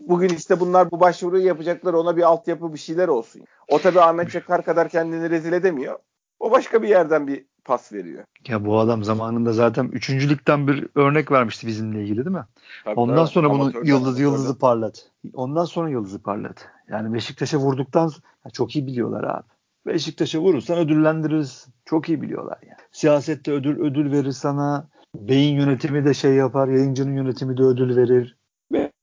[0.00, 3.42] Bugün işte bunlar bu başvuruyu yapacaklar ona bir altyapı bir şeyler olsun.
[3.68, 5.98] O tabii Ahmet Çakar kadar kendini rezil edemiyor.
[6.40, 8.24] O başka bir yerden bir pas veriyor.
[8.48, 12.44] Ya bu adam zamanında zaten üçüncülükten bir örnek vermişti bizimle ilgili değil mi?
[12.84, 13.28] Tabii Ondan tabii.
[13.28, 15.10] sonra bunu yıldız yıldızı parlat.
[15.34, 16.68] Ondan sonra yıldızı parlat.
[16.88, 19.46] Yani Beşiktaş'a vurduktan sonra çok iyi biliyorlar abi.
[19.86, 21.66] Beşiktaş'a vurursan ödüllendiririz.
[21.84, 22.78] Çok iyi biliyorlar yani.
[22.92, 24.88] Siyasette ödül ödül verir sana.
[25.14, 26.68] Beyin yönetimi de şey yapar.
[26.68, 28.36] Yayıncının yönetimi de ödül verir.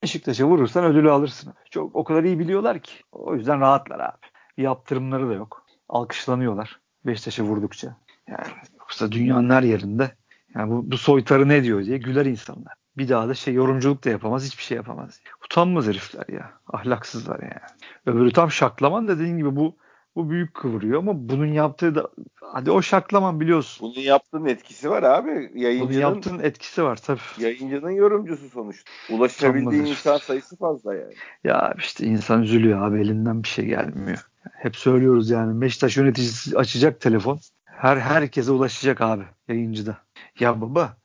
[0.04, 1.54] Beşiktaş'a vurursan ödülü alırsın.
[1.70, 2.94] Çok o kadar iyi biliyorlar ki.
[3.12, 4.18] O yüzden rahatlar abi.
[4.58, 5.66] Yaptırımları da yok.
[5.90, 6.80] Alkışlanıyorlar.
[7.06, 7.96] Beşiktaş'a vurdukça.
[8.28, 8.48] Yani
[8.80, 10.12] yoksa dünyanın her yerinde
[10.56, 12.74] yani bu, bu soytarı ne diyor diye güler insanlar.
[12.98, 15.22] Bir daha da şey yorumculuk da yapamaz, hiçbir şey yapamaz.
[15.46, 16.52] Utanmaz herifler ya.
[16.74, 17.72] Ahlaksızlar yani.
[18.06, 19.78] Öbürü tam şaklaman dediğin gibi bu
[20.16, 22.10] bu büyük kıvırıyor ama bunun yaptığı da
[22.42, 23.90] hadi o şaklaman biliyorsun.
[23.90, 25.52] Bunun yaptığının etkisi var abi.
[25.56, 27.20] Yayıncının, bunun yaptığının etkisi var tabii.
[27.38, 28.92] Yayıncının yorumcusu sonuçta.
[29.10, 31.14] Ulaşabildiği insan sayısı fazla yani.
[31.44, 34.28] Ya işte insan üzülüyor abi elinden bir şey gelmiyor.
[34.52, 37.40] Hep söylüyoruz yani Beşiktaş yöneticisi açacak telefon.
[37.78, 39.98] Her herkese ulaşacak abi yayıncıda.
[40.40, 40.98] Ya baba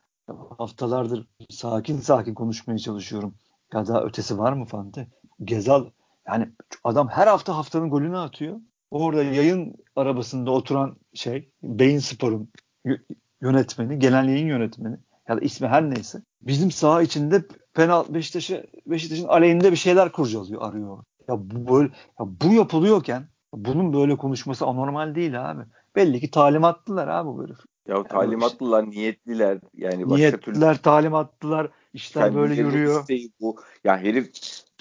[0.58, 3.34] haftalardır sakin sakin konuşmaya çalışıyorum.
[3.72, 5.08] Ya da ötesi var mı Fante?
[5.44, 5.86] Gezal
[6.28, 6.48] yani
[6.84, 8.60] adam her hafta haftanın golünü atıyor.
[8.90, 12.50] Orada yayın arabasında oturan şey Beyin Spor'un
[13.40, 14.96] yönetmeni, genel yayın yönetmeni
[15.28, 16.22] ya da ismi her neyse.
[16.42, 21.04] Bizim saha içinde penal Beşiktaş'ı Beşiktaş'ın aleyhinde bir şeyler kurcalıyor, arıyor.
[21.28, 25.62] Ya bu böyle ya bu yapılıyorken bunun böyle konuşması anormal değil abi.
[25.98, 27.58] Belli ki talimatlılar abi bu herif.
[27.88, 29.58] Ya talimatlılar, yani niyetliler.
[29.74, 30.82] Yani başka niyetliler, türlü...
[30.82, 31.70] talimatlılar.
[31.92, 33.04] İşler böyle yürüyor.
[33.40, 33.56] Bu.
[33.84, 34.30] Ya herif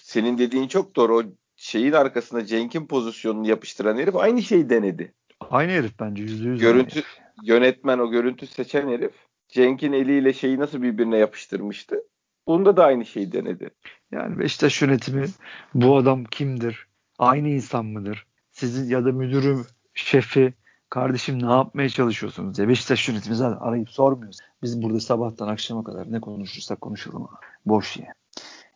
[0.02, 1.18] senin dediğin çok doğru.
[1.18, 1.24] O
[1.56, 5.14] şeyin arkasında Cenk'in pozisyonunu yapıştıran herif aynı şeyi denedi.
[5.52, 6.60] Aynı herif bence yüzde yüz.
[6.60, 7.04] Görüntü
[7.44, 9.12] yönetmen o görüntü seçen herif
[9.48, 12.04] Cenk'in eliyle şeyi nasıl birbirine yapıştırmıştı.
[12.48, 13.70] Bunda da aynı şeyi denedi.
[14.12, 15.26] Yani Beşiktaş yönetimi
[15.74, 16.88] bu adam kimdir?
[17.20, 18.28] Aynı insan mıdır?
[18.52, 19.58] Sizin ya da müdürü,
[19.94, 20.54] şefi,
[20.90, 24.40] kardeşim ne yapmaya çalışıyorsunuz diye Beşiktaş yönetimi zaten arayıp sormuyoruz.
[24.64, 27.28] Biz burada sabahtan akşama kadar ne konuşursak konuşalım.
[27.66, 28.14] Boş yani.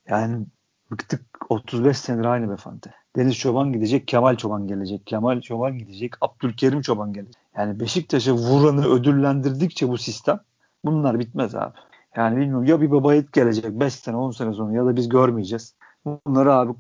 [0.10, 0.46] Yani
[0.92, 2.94] bıktık 35 senedir aynı befante.
[3.16, 5.08] Deniz Çoban gidecek, Kemal Çoban gelecek.
[5.08, 7.42] Kemal Çoban gidecek, Abdülkerim Çoban gelecek.
[7.58, 10.40] Yani Beşiktaş'a vuranı ödüllendirdikçe bu sistem
[10.86, 11.74] bunlar bitmez abi.
[12.16, 15.10] Yani bilmiyorum ya bir baba et gelecek 5 sene 10 sene sonra ya da biz
[15.10, 15.76] görmeyeceğiz.
[16.06, 16.74] Bunları abi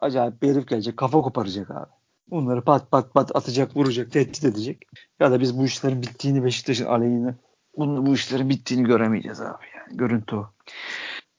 [0.00, 1.97] acayip bir herif gelecek kafa koparacak abi.
[2.30, 4.82] Bunları pat pat pat atacak, vuracak, tehdit edecek.
[5.20, 7.34] Ya da biz bu işlerin bittiğini Beşiktaş'ın aleyhine
[7.76, 9.64] bunu, bu işlerin bittiğini göremeyeceğiz abi.
[9.76, 10.50] Yani görüntü o.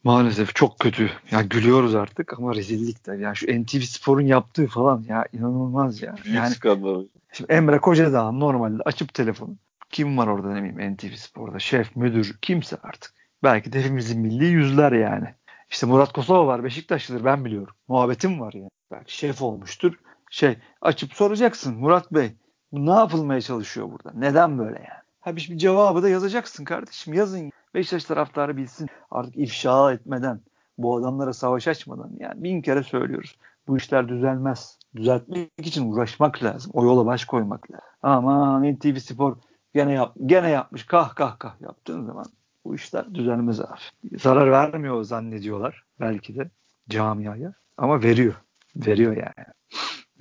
[0.03, 1.11] Maalesef çok kötü.
[1.31, 3.15] Ya gülüyoruz artık ama rezillik de.
[3.15, 6.15] Yani şu NTV Spor'un yaptığı falan ya inanılmaz ya.
[6.25, 7.05] Büyük yani, skandal.
[7.33, 9.55] Şimdi Emre Kocadağ normalde açıp telefonu.
[9.89, 11.59] Kim var orada ne bileyim NTV Spor'da?
[11.59, 13.13] Şef, müdür, kimse artık.
[13.43, 15.27] Belki de hepimizin milli yüzler yani.
[15.69, 17.73] İşte Murat Kosova var Beşiktaşlıdır ben biliyorum.
[17.87, 18.69] Muhabbetim var yani.
[18.91, 19.93] Belki şef olmuştur.
[20.29, 22.31] Şey açıp soracaksın Murat Bey
[22.71, 24.11] bu ne yapılmaya çalışıyor burada?
[24.19, 24.99] Neden böyle yani?
[25.19, 27.13] Ha bir, cevabı da yazacaksın kardeşim.
[27.13, 27.51] Yazın.
[27.73, 28.87] Beşiktaş taraftarı bilsin.
[29.11, 30.41] Artık ifşa etmeden,
[30.77, 33.37] bu adamlara savaş açmadan yani bin kere söylüyoruz.
[33.67, 34.79] Bu işler düzelmez.
[34.95, 36.71] Düzeltmek için uğraşmak lazım.
[36.75, 37.85] O yola baş koymak lazım.
[38.01, 39.37] Aman NTV Spor
[39.73, 42.25] gene yap, gene yapmış kah kah kah yaptığın zaman
[42.65, 44.19] bu işler düzelmez abi.
[44.19, 46.49] Zarar vermiyor zannediyorlar belki de
[46.89, 48.35] camiaya ama veriyor.
[48.75, 49.47] Veriyor yani.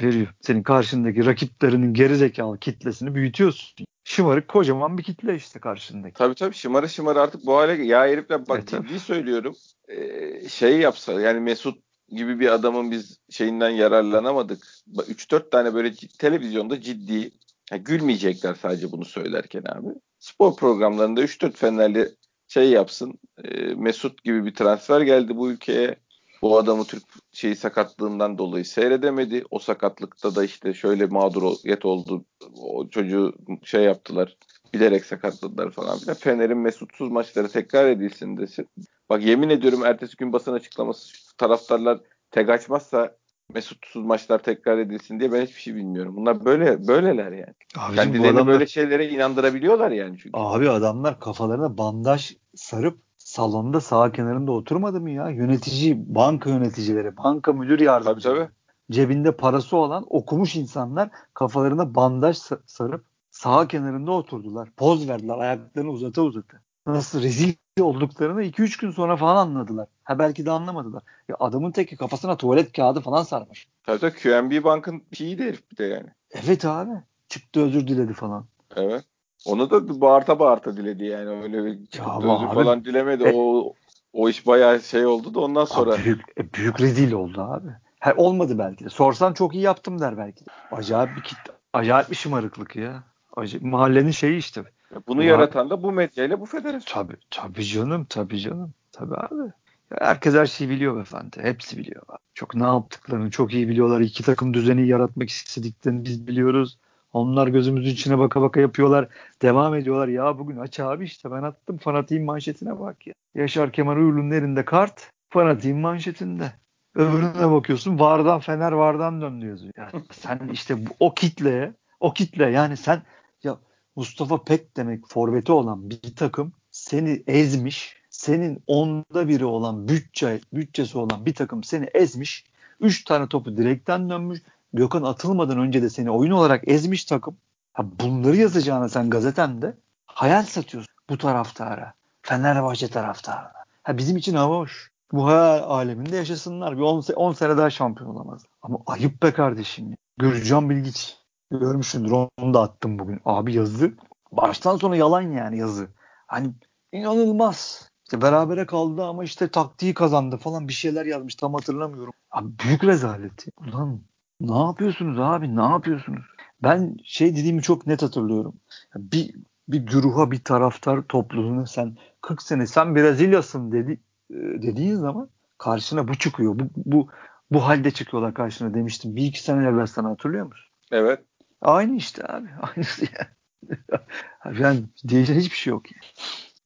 [0.03, 0.27] Veriyor.
[0.41, 3.87] Senin karşındaki rakiplerinin gerizekalı kitlesini büyütüyorsun.
[4.05, 6.15] Şımarık kocaman bir kitle işte karşındaki.
[6.15, 9.57] Tabii tabii şımarı şımarı artık bu hale ya herifler bak e, ciddi söylüyorum.
[9.89, 14.67] Ee, şey yapsa yani Mesut gibi bir adamın biz şeyinden yararlanamadık.
[14.97, 17.31] 3-4 tane böyle televizyonda ciddi
[17.71, 19.89] yani gülmeyecekler sadece bunu söylerken abi.
[20.19, 22.09] Spor programlarında 3-4 Fenerli
[22.49, 23.19] şey yapsın.
[23.45, 25.97] E, Mesut gibi bir transfer geldi bu ülkeye.
[26.43, 29.45] Bu adamı Türk şeyi sakatlığından dolayı seyredemedi.
[29.51, 32.25] O sakatlıkta da işte şöyle mağduriyet oldu.
[32.63, 34.37] O çocuğu şey yaptılar.
[34.75, 36.17] Bilerek sakatladılar falan filan.
[36.17, 38.69] Fener'in mesutsuz maçları tekrar edilsin desin.
[39.11, 43.19] Bak yemin ediyorum ertesi gün basın açıklaması taraftarlar tek açmazsa
[43.55, 46.17] Mesutsuz maçlar tekrar edilsin diye ben hiçbir şey bilmiyorum.
[46.17, 47.55] Bunlar böyle böyleler yani.
[47.79, 50.31] Abicim, Kendilerini adamlar, böyle şeylere inandırabiliyorlar yani çünkü.
[50.33, 55.31] Abi adamlar kafalarına bandaj sarıp salonda sağ kenarında oturmadı mı ya?
[55.31, 58.39] Yönetici, banka yöneticileri, banka müdür yardımcıları.
[58.39, 58.59] Tabii, tabii.
[58.91, 64.69] Cebinde parası olan okumuş insanlar kafalarına bandaj sarıp sağ kenarında oturdular.
[64.77, 66.61] Poz verdiler ayaklarını uzata uzata.
[66.87, 69.89] Nasıl rezil olduklarını 2-3 gün sonra falan anladılar.
[70.05, 71.03] Ha belki de anlamadılar.
[71.29, 73.69] Ya adamın teki kafasına tuvalet kağıdı falan sarmış.
[73.83, 76.09] Tabii tabii QNB Bank'ın şeyi de herif bir de yani.
[76.31, 76.91] Evet abi.
[77.29, 78.47] Çıktı özür diledi falan.
[78.77, 79.05] Evet.
[79.49, 81.29] Onu da bağırta bağırta diledi yani.
[81.43, 83.25] Öyle bir abi, falan dilemedi.
[83.25, 83.73] E, o
[84.13, 85.95] o iş bayağı şey oldu da ondan sonra.
[85.95, 87.69] Abi büyük, e, büyük rezil oldu abi.
[88.01, 88.89] Her olmadı belki de.
[88.89, 90.51] Sorsan çok iyi yaptım der belki de.
[90.71, 91.39] Acayip bir kit,
[91.73, 93.03] acayip bir şımarıklık ya.
[93.37, 94.63] Acayip, mahallenin şeyi işte.
[95.07, 97.03] Bunu ya, yaratan da bu medyayla bu federasyon.
[97.05, 98.73] Tabii, tabii canım, tabii canım.
[98.93, 99.53] Tabii abi.
[99.99, 101.37] Herkes her şeyi biliyor efendi.
[101.43, 102.03] Hepsi biliyor.
[102.35, 104.01] Çok ne yaptıklarını çok iyi biliyorlar.
[104.01, 106.79] İki takım düzeni yaratmak istediklerini biz biliyoruz.
[107.13, 109.09] Onlar gözümüzün içine baka baka yapıyorlar.
[109.43, 110.09] Devam ediyorlar.
[110.09, 113.15] Ya bugün aç abi işte ben attım fanatiğin manşetine bak ya.
[113.35, 116.53] Yaşar Kemal Uğurlu'nun elinde kart fanatiğin manşetinde.
[116.95, 119.73] Öbürüne bakıyorsun Vardan Fener Vardan dön diyorsun.
[119.77, 123.03] Yani sen işte bu, o kitleye o kitle yani sen
[123.43, 123.59] ya
[123.97, 130.99] Mustafa Pek demek forveti olan bir takım seni ezmiş senin onda biri olan bütçe bütçesi
[130.99, 132.45] olan bir takım seni ezmiş.
[132.81, 134.41] Üç tane topu direkten dönmüş.
[134.73, 137.37] Gökhan atılmadan önce de seni oyun olarak ezmiş takım.
[137.73, 139.77] Ha bunları yazacağına sen gazetende
[140.07, 141.95] hayal satıyorsun bu taraftara.
[142.23, 143.53] Fenerbahçe taraftarına.
[143.83, 144.91] Ha bizim için hava hoş.
[145.13, 146.77] Bu hayal aleminde yaşasınlar.
[146.77, 146.83] Bir
[147.17, 148.43] 10 sene daha şampiyon olamaz.
[148.63, 149.97] Ama ayıp be kardeşim.
[150.19, 151.17] Gürcan Bilgiç.
[151.51, 153.21] Görmüşsündür onu da attım bugün.
[153.25, 153.93] Abi yazı
[154.33, 155.89] baştan sona yalan yani yazı.
[156.27, 156.51] Hani
[156.93, 157.91] inanılmaz.
[158.05, 162.13] İşte berabere kaldı ama işte taktiği kazandı falan bir şeyler yazmış tam hatırlamıyorum.
[162.31, 163.47] Abi büyük rezalet.
[163.61, 164.01] Ulan
[164.41, 166.25] ne yapıyorsunuz abi ne yapıyorsunuz?
[166.63, 168.55] Ben şey dediğimi çok net hatırlıyorum.
[168.97, 169.35] Bir
[169.69, 176.09] bir güruha bir taraftar topluluğuna sen 40 sene sen Brezilyasın dedi e, dediğin zaman karşına
[176.09, 176.59] bu çıkıyor.
[176.59, 177.09] Bu, bu
[177.51, 179.17] bu halde çıkıyorlar karşına demiştim.
[179.17, 180.71] Bir iki sene evvel sana hatırlıyor musun?
[180.93, 181.21] Evet.
[181.61, 182.49] Aynı işte abi.
[182.63, 184.59] Aynısı yani.
[184.61, 185.83] yani değişen hiçbir şey yok.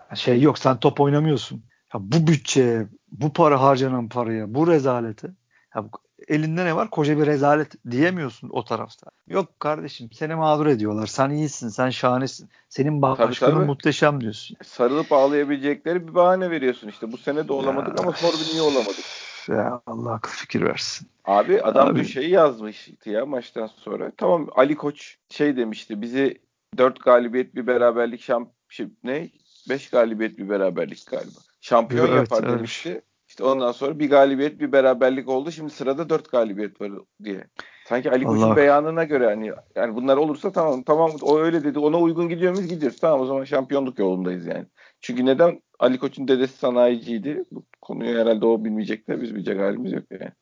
[0.00, 1.64] Yani şey yok sen top oynamıyorsun.
[1.94, 5.28] Ya bu bütçe, bu para harcanan paraya, bu rezalete
[5.74, 5.88] ya bu,
[6.28, 6.90] elinde ne var?
[6.90, 9.11] Koca bir rezalet diyemiyorsun o tarafta.
[9.28, 11.06] Yok kardeşim seni mağdur ediyorlar.
[11.06, 12.48] Sen iyisin, sen şahanesin.
[12.68, 14.56] Senin başkanın muhteşem diyorsun.
[14.64, 17.12] Sarılıp ağlayabilecekleri bir bahane veriyorsun işte.
[17.12, 18.04] Bu sene de olamadık ya.
[18.04, 18.14] ama
[18.52, 19.04] niye olamadık?
[19.48, 21.08] Ya Allah fikir versin.
[21.24, 22.00] Abi adam Abi.
[22.00, 24.12] bir şey yazmıştı ya maçtan sonra.
[24.16, 26.02] Tamam Ali Koç şey demişti.
[26.02, 26.40] Bizi
[26.78, 29.30] dört galibiyet bir beraberlik şamp şey, ne
[29.68, 31.38] 5 galibiyet bir beraberlik galiba.
[31.61, 33.02] Şampiyon evet, yapar demişti.
[33.32, 35.50] İşte ondan sonra bir galibiyet bir beraberlik oldu.
[35.50, 36.92] Şimdi sırada 4 galibiyet var
[37.24, 37.44] diye.
[37.88, 41.98] Sanki Ali Koç'un beyanına göre hani yani bunlar olursa tamam tamam o öyle dedi ona
[41.98, 43.00] uygun gidiyor muyuz gidiyoruz.
[43.00, 44.66] Tamam o zaman şampiyonluk yolundayız yani.
[45.00, 47.44] Çünkü neden Ali Koç'un dedesi sanayiciydi.
[47.50, 50.32] Bu konuyu herhalde o bilmeyecek de biz bilecek halimiz yok yani.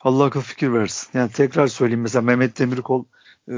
[0.00, 1.18] Allah akıl fikir versin.
[1.18, 3.04] Yani tekrar söyleyeyim mesela Mehmet Demirkol
[3.48, 3.54] e,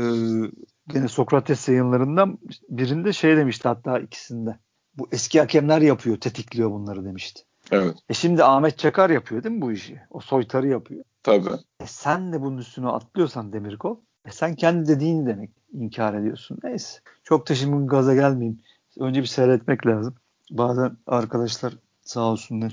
[0.88, 4.58] gene Sokrates yayınlarından birinde şey demişti hatta ikisinde.
[4.94, 7.42] Bu eski hakemler yapıyor, tetikliyor bunları demişti.
[7.70, 7.94] Evet.
[8.09, 10.00] E şimdi Ahmet Çakar yapıyor değil mi bu işi?
[10.11, 11.04] O soytarı yapıyor.
[11.22, 11.50] Tabii.
[11.80, 16.59] E sen de bunun üstüne atlıyorsan Demirkol, e sen kendi dediğini demek inkar ediyorsun.
[16.62, 16.98] Neyse.
[17.24, 18.61] Çok da şimdi gaza gelmeyeyim.
[18.98, 20.14] Önce bir seyretmek lazım.
[20.50, 22.72] Bazen arkadaşlar sağ olsunlar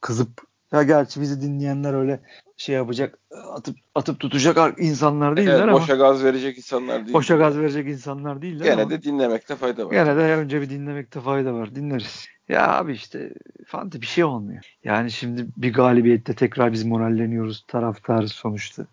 [0.00, 0.42] kızıp
[0.74, 2.20] ya gerçi bizi dinleyenler öyle
[2.56, 3.18] şey yapacak
[3.52, 7.14] atıp atıp tutacak insanlar değiller evet, ama boşa gaz verecek insanlar değil.
[7.14, 9.90] Boşa gaz verecek insanlar değiller Gene ama, de dinlemekte fayda var.
[9.92, 11.74] Gene de önce bir dinlemekte fayda var.
[11.74, 12.26] Dinleriz.
[12.48, 13.32] Ya abi işte
[13.66, 14.76] Fante bir şey olmuyor.
[14.84, 17.64] Yani şimdi bir galibiyette tekrar biz moralleniyoruz.
[17.68, 18.86] Taraftarız sonuçta.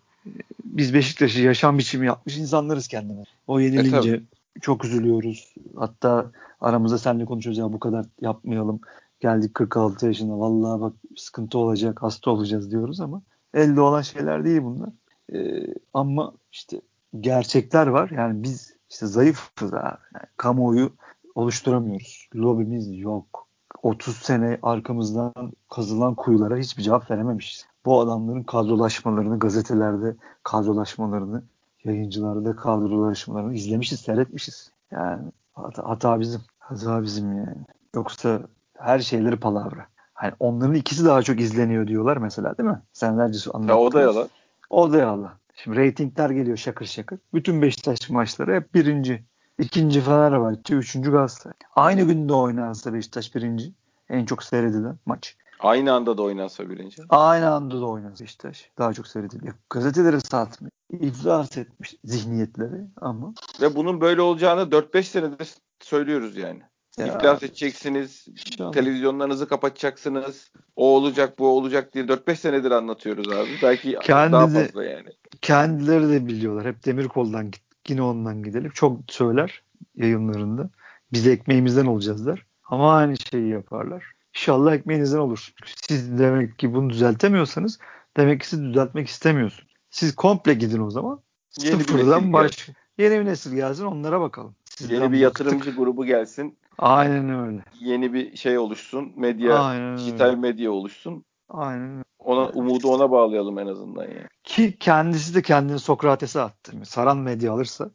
[0.64, 3.24] Biz Beşiktaş'ı yaşam biçimi yapmış insanlarız kendine.
[3.46, 5.54] O yenilince e, çok üzülüyoruz.
[5.76, 8.80] Hatta aramızda seninle konuşuyoruz ya bu kadar yapmayalım.
[9.22, 13.22] Geldik 46 yaşına vallahi bak sıkıntı olacak hasta olacağız diyoruz ama
[13.54, 14.90] elde olan şeyler değil bunlar.
[15.32, 16.80] Ee, ama işte
[17.20, 18.10] gerçekler var.
[18.10, 19.98] Yani biz işte zayıfız abi.
[20.14, 20.92] Yani kamuoyu
[21.34, 22.28] oluşturamıyoruz.
[22.34, 23.48] Lobimiz yok.
[23.82, 27.66] 30 sene arkamızdan kazılan kuyulara hiçbir cevap verememişiz.
[27.84, 31.42] Bu adamların kadrolaşmalarını, gazetelerde kadrolaşmalarını,
[31.84, 34.72] yayıncılarda kadrolaşmalarını izlemişiz, seyretmişiz.
[34.90, 36.40] Yani hata, hata bizim.
[36.58, 37.56] Hata bizim yani.
[37.94, 38.42] Yoksa
[38.82, 39.86] her şeyleri palavra.
[40.14, 42.82] Hani onların ikisi daha çok izleniyor diyorlar mesela değil mi?
[42.92, 43.70] Senelerce anlattık.
[43.70, 44.28] Ya o da yalan.
[44.70, 45.32] O da yalan.
[45.54, 47.18] Şimdi reytingler geliyor şakır şakır.
[47.34, 49.24] Bütün Beşiktaş maçları hep birinci.
[49.58, 51.54] ikinci Fenerbahçe, üçüncü Galatasaray.
[51.76, 53.72] Aynı günde oynarsa Beşiktaş birinci.
[54.08, 55.36] En çok seyredilen maç.
[55.60, 57.02] Aynı anda da oynansa birinci.
[57.08, 58.70] Aynı anda da oynansa Beşiktaş.
[58.78, 59.54] Daha çok seyrediliyor.
[59.70, 60.70] Gazeteleri satmıyor.
[60.90, 63.34] İflas etmiş zihniyetleri ama.
[63.60, 66.62] Ve bunun böyle olacağını 4-5 senedir söylüyoruz yani.
[66.98, 68.26] Ya, İflas edeceksiniz.
[68.28, 68.72] İnşallah.
[68.72, 70.50] Televizyonlarınızı kapatacaksınız.
[70.76, 73.48] O olacak bu olacak diye 4-5 senedir anlatıyoruz abi.
[73.62, 75.08] Belki Kendi daha fazla yani.
[75.42, 76.66] Kendileri de biliyorlar.
[76.66, 77.50] Hep Demirkol'dan
[77.88, 78.70] yine ondan gidelim.
[78.74, 79.62] Çok söyler
[79.96, 80.70] yayınlarında.
[81.12, 82.46] Biz de ekmeğimizden olacağız der.
[82.64, 84.04] Ama aynı şeyi yaparlar.
[84.34, 85.52] İnşallah ekmeğinizden olur.
[85.76, 87.78] Siz demek ki bunu düzeltemiyorsanız
[88.16, 89.68] demek ki siz düzeltmek istemiyorsunuz.
[89.90, 91.20] Siz komple gidin o zaman.
[91.62, 92.68] Yeni Sıfırdan baş.
[92.98, 94.54] Yeni bir nesil gelsin onlara bakalım.
[94.64, 95.76] Sizden Yeni bir yatırımcı baktık.
[95.76, 96.58] grubu gelsin.
[96.78, 97.64] Aynen öyle.
[97.80, 99.12] Yeni bir şey oluşsun.
[99.16, 100.36] Medya, Aynen dijital öyle.
[100.36, 101.24] medya oluşsun.
[101.48, 102.02] Aynen öyle.
[102.18, 104.26] Ona umudu ona bağlayalım en azından yani.
[104.44, 106.72] Ki kendisi de kendini Sokrates'e attı.
[106.84, 107.90] Saran medya alırsa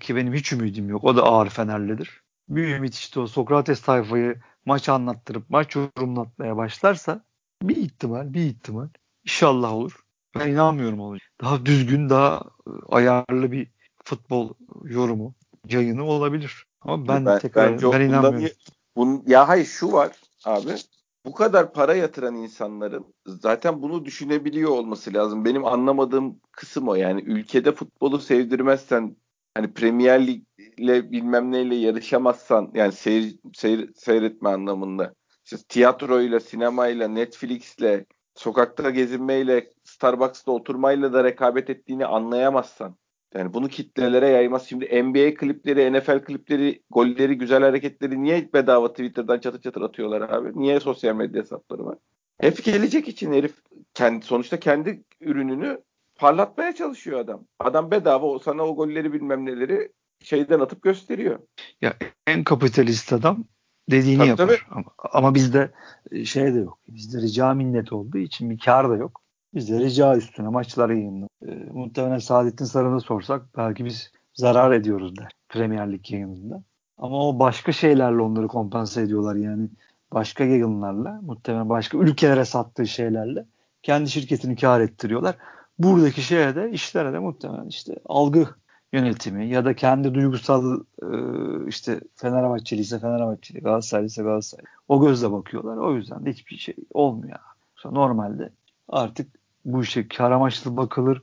[0.00, 1.04] ki benim hiç ümidim yok.
[1.04, 2.22] O da ağır Fenerlidir.
[2.48, 7.24] Bir ümit işte o Sokrates tayfayı maç anlattırıp maç yorumlatmaya başlarsa
[7.62, 8.88] bir ihtimal, bir ihtimal
[9.24, 10.04] inşallah olur.
[10.38, 11.28] Ben inanmıyorum olacak.
[11.40, 12.42] Daha düzgün, daha
[12.88, 13.70] ayarlı bir
[14.04, 15.34] futbol yorumu,
[15.68, 16.66] yayını olabilir.
[16.80, 18.56] Ama ben, ben tekrar ben, ben inanmıyorum.
[18.96, 20.10] Bunun, ya hayır şu var
[20.44, 20.70] abi.
[21.26, 25.44] Bu kadar para yatıran insanların zaten bunu düşünebiliyor olması lazım.
[25.44, 26.94] Benim anlamadığım kısım o.
[26.94, 29.16] Yani ülkede futbolu sevdirmezsen
[29.54, 35.14] hani Premier Lig'le bilmem neyle yarışamazsan yani seyir, seyir, seyretme anlamında.
[35.44, 42.96] İşte tiyatroyla, sinemayla, Netflix'le, sokakta gezinmeyle, Starbucks'ta oturmayla da rekabet ettiğini anlayamazsan
[43.34, 44.68] yani bunu kitlelere yaymaz.
[44.68, 50.52] Şimdi NBA klipleri, NFL klipleri, golleri, güzel hareketleri niye bedava Twitter'dan çatır çatır atıyorlar abi?
[50.54, 51.98] Niye sosyal medya hesapları var?
[52.40, 53.54] Hep gelecek için herif
[53.94, 55.80] kendi sonuçta kendi ürününü
[56.14, 57.44] parlatmaya çalışıyor adam.
[57.58, 61.38] Adam bedava sana o golleri bilmem neleri şeyden atıp gösteriyor.
[61.80, 63.44] Ya en kapitalist adam
[63.90, 64.46] dediğini tabii, yapar.
[64.46, 64.58] Tabii.
[64.70, 65.70] Ama, ama bizde
[66.10, 66.78] e, şey de yok.
[66.88, 69.22] Bizde rica minnet olduğu için bir kar da yok.
[69.54, 71.28] Bizde rica üstüne maçları yayınlı.
[71.46, 76.62] E, muhtemelen Saadettin Sarı'na sorsak belki biz zarar ediyoruz der Premier Lig yayınında.
[76.98, 79.68] Ama o başka şeylerle onları kompanse ediyorlar yani.
[80.12, 83.46] Başka yayınlarla muhtemelen başka ülkelere sattığı şeylerle
[83.82, 85.36] kendi şirketini kar ettiriyorlar.
[85.78, 88.46] Buradaki şeye de işlere de muhtemelen işte algı
[88.92, 91.06] yönetimi ya da kendi duygusal e,
[91.68, 94.64] işte Fenerbahçeli ise Fenerbahçeli, Galatasaraylı ise Galatasaray.
[94.88, 95.76] O gözle bakıyorlar.
[95.76, 97.38] O yüzden de hiçbir şey olmuyor.
[97.84, 98.52] Normalde
[98.88, 99.28] artık
[99.64, 101.22] bu işe kar amaçlı bakılır.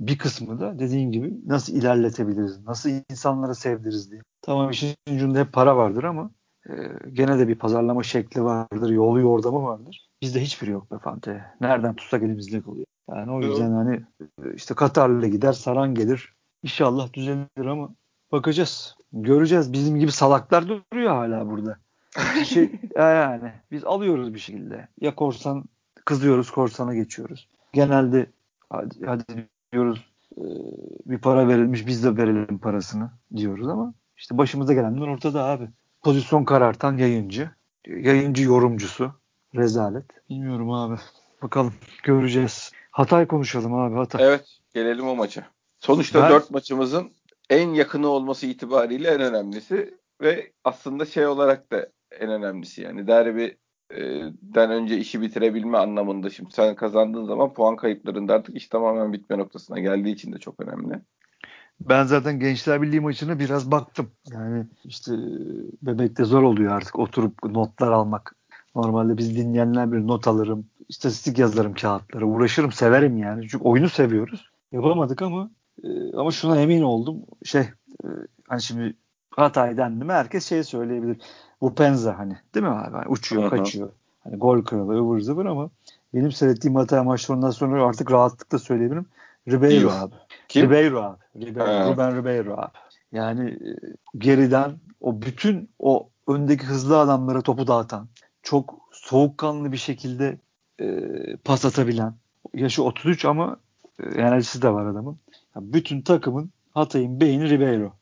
[0.00, 4.22] Bir kısmı da dediğin gibi nasıl ilerletebiliriz, nasıl insanları sevdiririz diye.
[4.42, 6.30] Tamam işin ucunda hep para vardır ama
[6.68, 6.72] e,
[7.12, 10.08] gene de bir pazarlama şekli vardır, yolu yordamı vardır.
[10.22, 11.44] Bizde hiçbiri yok be Fante.
[11.60, 12.86] Nereden tutsak elimizde kalıyor.
[13.10, 16.34] Yani o yüzden hani e, işte Katar'la gider, Saran gelir.
[16.62, 17.94] İnşallah düzelir ama
[18.32, 18.96] bakacağız.
[19.12, 19.72] Göreceğiz.
[19.72, 21.78] Bizim gibi salaklar duruyor hala burada.
[22.44, 24.88] şey, yani biz alıyoruz bir şekilde.
[25.00, 25.64] Ya korsan
[26.04, 27.48] kızıyoruz korsana geçiyoruz.
[27.72, 28.26] Genelde
[28.70, 30.04] hadi, hadi diyoruz
[30.36, 30.44] e,
[31.06, 35.68] bir para verilmiş biz de verelim parasını diyoruz ama işte başımıza gelenler ortada abi.
[36.02, 37.50] Pozisyon karartan yayıncı,
[37.86, 39.12] yayıncı yorumcusu,
[39.54, 40.04] rezalet.
[40.30, 40.96] Bilmiyorum abi.
[41.42, 42.72] Bakalım göreceğiz.
[42.90, 44.26] Hatay konuşalım abi Hatay.
[44.26, 45.46] Evet gelelim o maça.
[45.80, 46.30] Sonuçta ben...
[46.30, 47.12] dört maçımızın
[47.50, 51.88] en yakını olması itibariyle en önemlisi ve aslında şey olarak da
[52.20, 53.56] en önemlisi yani derbi
[54.42, 59.38] den önce işi bitirebilme anlamında şimdi sen kazandığın zaman puan kayıplarında artık iş tamamen bitme
[59.38, 61.00] noktasına geldiği için de çok önemli.
[61.80, 64.10] Ben zaten Gençler Birliği maçına biraz baktım.
[64.30, 65.12] Yani işte
[65.82, 68.36] bebekte zor oluyor artık oturup notlar almak.
[68.74, 70.66] Normalde biz dinleyenler bir not alırım.
[70.88, 72.24] istatistik yazarım kağıtlara.
[72.24, 73.48] Uğraşırım, severim yani.
[73.48, 74.50] Çünkü oyunu seviyoruz.
[74.72, 75.50] Yapamadık ama
[75.84, 77.16] e, ama şuna emin oldum.
[77.44, 77.60] Şey
[78.04, 78.08] e,
[78.48, 78.96] hani şimdi
[79.36, 81.16] Hatay dendi mi herkes şey söyleyebilir.
[81.60, 82.96] Bu Penza hani değil mi abi?
[82.96, 83.50] Yani uçuyor, Hı-hı.
[83.50, 83.90] kaçıyor.
[84.24, 85.70] Hani gol kralı ıvır zıvır ama
[86.14, 89.06] benim seyrettiğim Hatay maçlarından sonra artık rahatlıkla söyleyebilirim.
[89.48, 90.14] Ribeiro abi.
[90.48, 90.66] Kim?
[90.66, 91.46] Ribeiro abi.
[91.46, 92.70] Ribeiro, Ruben Ribeiro abi.
[93.12, 93.76] Yani e,
[94.18, 98.08] geriden o bütün o öndeki hızlı adamlara topu dağıtan,
[98.42, 100.38] çok soğukkanlı bir şekilde
[100.80, 100.86] e,
[101.36, 102.14] pas atabilen,
[102.54, 103.56] yaşı 33 ama
[104.02, 105.18] e, enerjisi de var adamın.
[105.56, 107.92] Yani bütün takımın Hatay'ın beyni Ribeiro.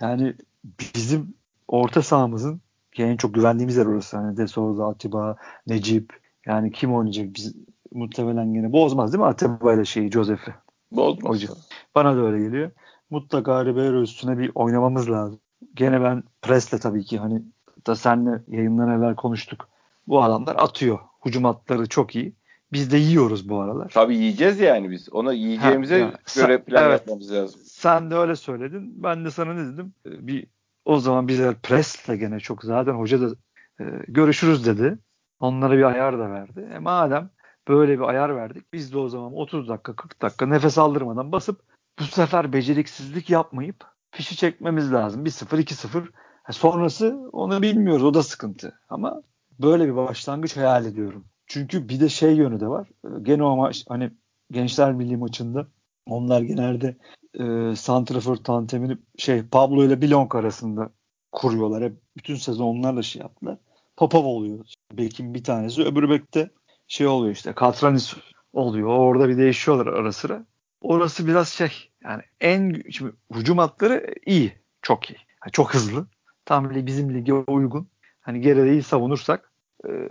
[0.00, 1.34] Yani bizim
[1.68, 2.60] orta sahamızın
[2.98, 4.16] en çok güvendiğimiz yer orası.
[4.16, 6.12] Hani De Souza, Atiba, Necip.
[6.46, 7.34] Yani kim oynayacak?
[7.34, 7.54] Biz
[7.92, 10.54] muhtemelen yine bozmaz değil mi Atiba ile şeyi Josef'i?
[10.92, 11.30] Bozmaz.
[11.30, 11.56] Hocam.
[11.94, 12.70] Bana da öyle geliyor.
[13.10, 15.40] Mutlaka Ribeiro üstüne bir oynamamız lazım.
[15.74, 17.42] Gene ben presle tabii ki hani
[17.86, 19.68] da senle yayından evvel konuştuk.
[20.08, 20.98] Bu adamlar atıyor.
[21.24, 22.34] Hücum hatları çok iyi.
[22.72, 23.90] Biz de yiyoruz bu aralar.
[23.94, 25.12] Tabii yiyeceğiz yani biz.
[25.12, 27.60] Ona yiyeceğimize ha, yani, göre plan evet, yapmamız lazım.
[27.82, 29.02] Sen de öyle söyledin.
[29.02, 29.94] Ben de sana ne dedim?
[30.06, 30.46] Ee, bir
[30.84, 33.34] o zaman bize presle gene çok zaten hoca da
[33.80, 34.98] e, görüşürüz dedi.
[35.40, 36.68] Onlara bir ayar da verdi.
[36.74, 37.30] E madem
[37.68, 41.60] böyle bir ayar verdik biz de o zaman 30 dakika 40 dakika nefes aldırmadan basıp
[41.98, 45.24] bu sefer beceriksizlik yapmayıp fişi çekmemiz lazım.
[45.24, 46.08] 1-0 2-0.
[46.48, 48.04] E sonrası onu bilmiyoruz.
[48.04, 48.80] O da sıkıntı.
[48.88, 49.22] Ama
[49.58, 51.24] böyle bir başlangıç hayal ediyorum.
[51.46, 52.88] Çünkü bir de şey yönü de var.
[53.04, 54.10] E, gene o maç hani
[54.50, 55.66] Gençler Milli maçında
[56.06, 56.96] onlar genelde
[57.38, 60.90] e, Santrafor tantemini şey Pablo ile Bilonk arasında
[61.32, 61.84] kuruyorlar.
[61.84, 63.58] Hep bütün sezon onlarla şey yaptılar.
[63.96, 64.64] Popov oluyor.
[64.92, 65.82] Bekin bir tanesi.
[65.82, 66.50] Öbürü bekte
[66.88, 67.52] şey oluyor işte.
[67.52, 68.14] Katranis
[68.52, 68.88] oluyor.
[68.88, 70.44] Orada bir değişiyorlar ara sıra.
[70.80, 74.52] Orası biraz şey yani en şimdi hücum hatları iyi.
[74.82, 75.18] Çok iyi.
[75.44, 76.06] Yani çok hızlı.
[76.44, 77.88] Tam bizim lige uygun.
[78.20, 79.52] Hani geride iyi savunursak
[79.88, 80.08] e,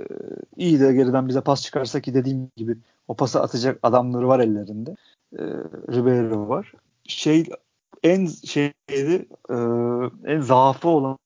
[0.57, 4.95] iyi de geriden bize pas çıkarsa ki dediğim gibi o pası atacak adamları var ellerinde.
[5.33, 5.43] E,
[5.93, 6.73] Ribeiro var
[7.07, 7.49] şey
[8.03, 9.55] en şeydi e,
[10.33, 11.17] en zaafı olan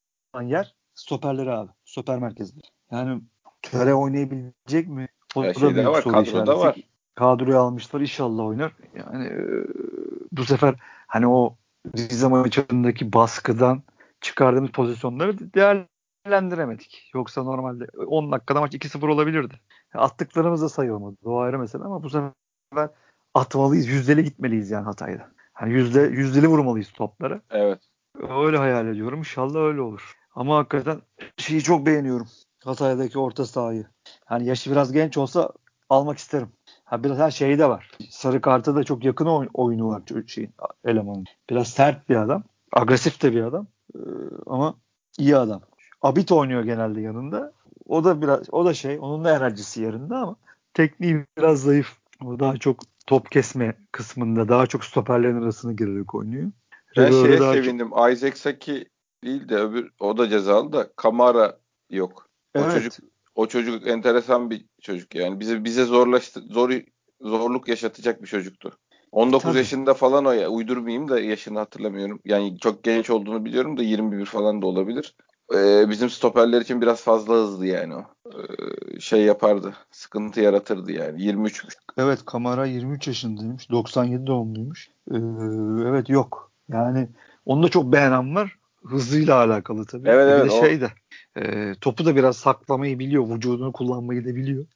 [0.42, 1.70] yer stoperleri abi.
[1.84, 2.66] Stoper merkezleri.
[2.90, 3.20] Yani
[3.62, 5.08] töre oynayabilecek mi?
[5.34, 6.50] O Her büyük var, soru işareti.
[6.50, 6.76] var.
[7.14, 8.72] Kadroya almışlar inşallah oynar.
[8.94, 9.40] Yani e,
[10.32, 10.74] bu sefer
[11.06, 11.56] hani o
[11.96, 13.82] Rize maçındaki baskıdan
[14.20, 17.10] çıkardığımız pozisyonları değerlendiremedik.
[17.14, 19.60] Yoksa normalde 10 dakikada maç 2-0 olabilirdi.
[19.94, 21.16] Attıklarımız da sayılmadı.
[21.24, 22.30] O ayrı mesele ama bu sefer
[23.34, 23.88] atmalıyız.
[23.88, 25.35] Yüzdeli gitmeliyiz yani Hatay'da.
[25.56, 27.40] Hani yüzde yüzdeli vurmalıyız topları.
[27.50, 27.78] Evet.
[28.30, 29.18] Öyle hayal ediyorum.
[29.18, 30.16] İnşallah öyle olur.
[30.34, 31.00] Ama hakikaten
[31.36, 32.26] şeyi çok beğeniyorum.
[32.64, 33.86] Hatay'daki orta sahayı.
[34.24, 35.52] Hani yaşı biraz genç olsa
[35.90, 36.48] almak isterim.
[36.84, 37.90] Ha biraz her şeyi de var.
[38.10, 41.24] Sarı karta da çok yakın oy- oyunu var şeyin elemanın.
[41.50, 42.42] Biraz sert bir adam.
[42.72, 43.66] Agresif de bir adam.
[43.94, 43.98] Ee,
[44.46, 44.74] ama
[45.18, 45.60] iyi adam.
[46.02, 47.52] Abit oynuyor genelde yanında.
[47.88, 50.36] O da biraz o da şey onun da enerjisi yerinde ama
[50.74, 51.96] tekniği biraz zayıf.
[52.24, 56.52] O daha çok top kesme kısmında daha çok stoperlerin arasına girerek oynuyor.
[56.96, 57.90] Ben Röböyle şeye sevindim.
[57.90, 58.12] Çok...
[58.12, 58.88] Isaac Saki
[59.24, 61.58] değil de öbür o da cezalı da Kamara
[61.90, 62.28] yok.
[62.56, 62.72] O evet.
[62.72, 62.92] çocuk
[63.34, 65.40] o çocuk enteresan bir çocuk yani.
[65.40, 66.72] Bize bize zorlaştı zor
[67.20, 68.78] zorluk yaşatacak bir çocuktu.
[69.12, 69.58] 19 Tabii.
[69.58, 70.48] yaşında falan o ya.
[70.48, 72.20] Uydurmayayım da yaşını hatırlamıyorum.
[72.24, 75.14] Yani çok genç olduğunu biliyorum da 21 falan da olabilir.
[75.54, 78.04] Ee, bizim stoperler için biraz fazla hızlı yani o.
[78.26, 79.74] Ee, şey yapardı.
[79.90, 81.22] Sıkıntı yaratırdı yani.
[81.22, 81.66] 23.
[81.98, 83.70] Evet Kamara 23 yaşındaymış.
[83.70, 84.88] 97 doğumluymuş.
[85.10, 85.16] Ee,
[85.88, 86.50] evet yok.
[86.68, 87.08] Yani
[87.46, 88.58] onu da çok beğenen var.
[88.84, 90.08] Hızıyla alakalı tabii.
[90.08, 90.90] Evet, evet, bir de şey de
[91.36, 93.28] e, topu da biraz saklamayı biliyor.
[93.28, 94.66] Vücudunu kullanmayı da biliyor.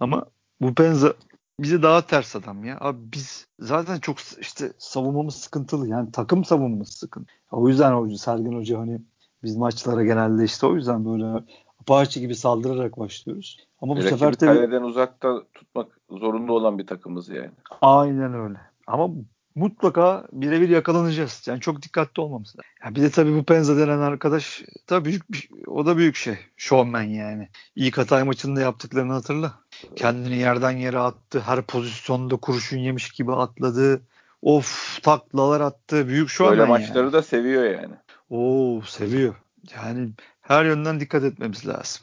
[0.00, 0.24] Ama
[0.60, 1.14] bu Penza
[1.60, 2.78] bize daha ters adam ya.
[2.80, 5.88] Abi biz zaten çok işte savunmamız sıkıntılı.
[5.88, 7.32] Yani takım savunmamız sıkıntı.
[7.50, 9.00] O yüzden o Sergen Hoca hani
[9.42, 11.44] biz maçlara genelde işte o yüzden böyle
[11.80, 13.58] Apache gibi saldırarak başlıyoruz.
[13.80, 17.50] Ama bu sefer tabii kaleden uzakta tutmak zorunda olan bir takımız yani.
[17.80, 18.60] Aynen öyle.
[18.86, 19.08] Ama
[19.54, 21.42] mutlaka birebir yakalanacağız.
[21.46, 22.70] Yani çok dikkatli olmamız lazım.
[22.84, 26.38] Yani bir de tabii bu Penza denen arkadaş tabii büyük bir, o da büyük şey.
[26.56, 27.48] Showman yani.
[27.76, 29.54] İlk Hatay maçında yaptıklarını hatırla.
[29.96, 31.40] Kendini yerden yere attı.
[31.40, 34.02] Her pozisyonda kurşun yemiş gibi atladı.
[34.42, 36.08] Of taklalar attı.
[36.08, 37.12] Büyük an Böyle maçları yani.
[37.12, 37.94] da seviyor yani.
[38.30, 39.34] Oo seviyor.
[39.74, 40.10] Yani
[40.40, 42.02] her yönden dikkat etmemiz lazım.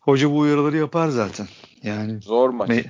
[0.00, 1.46] Hoca bu uyarıları yapar zaten.
[1.82, 2.70] Yani zor maç.
[2.70, 2.86] Me-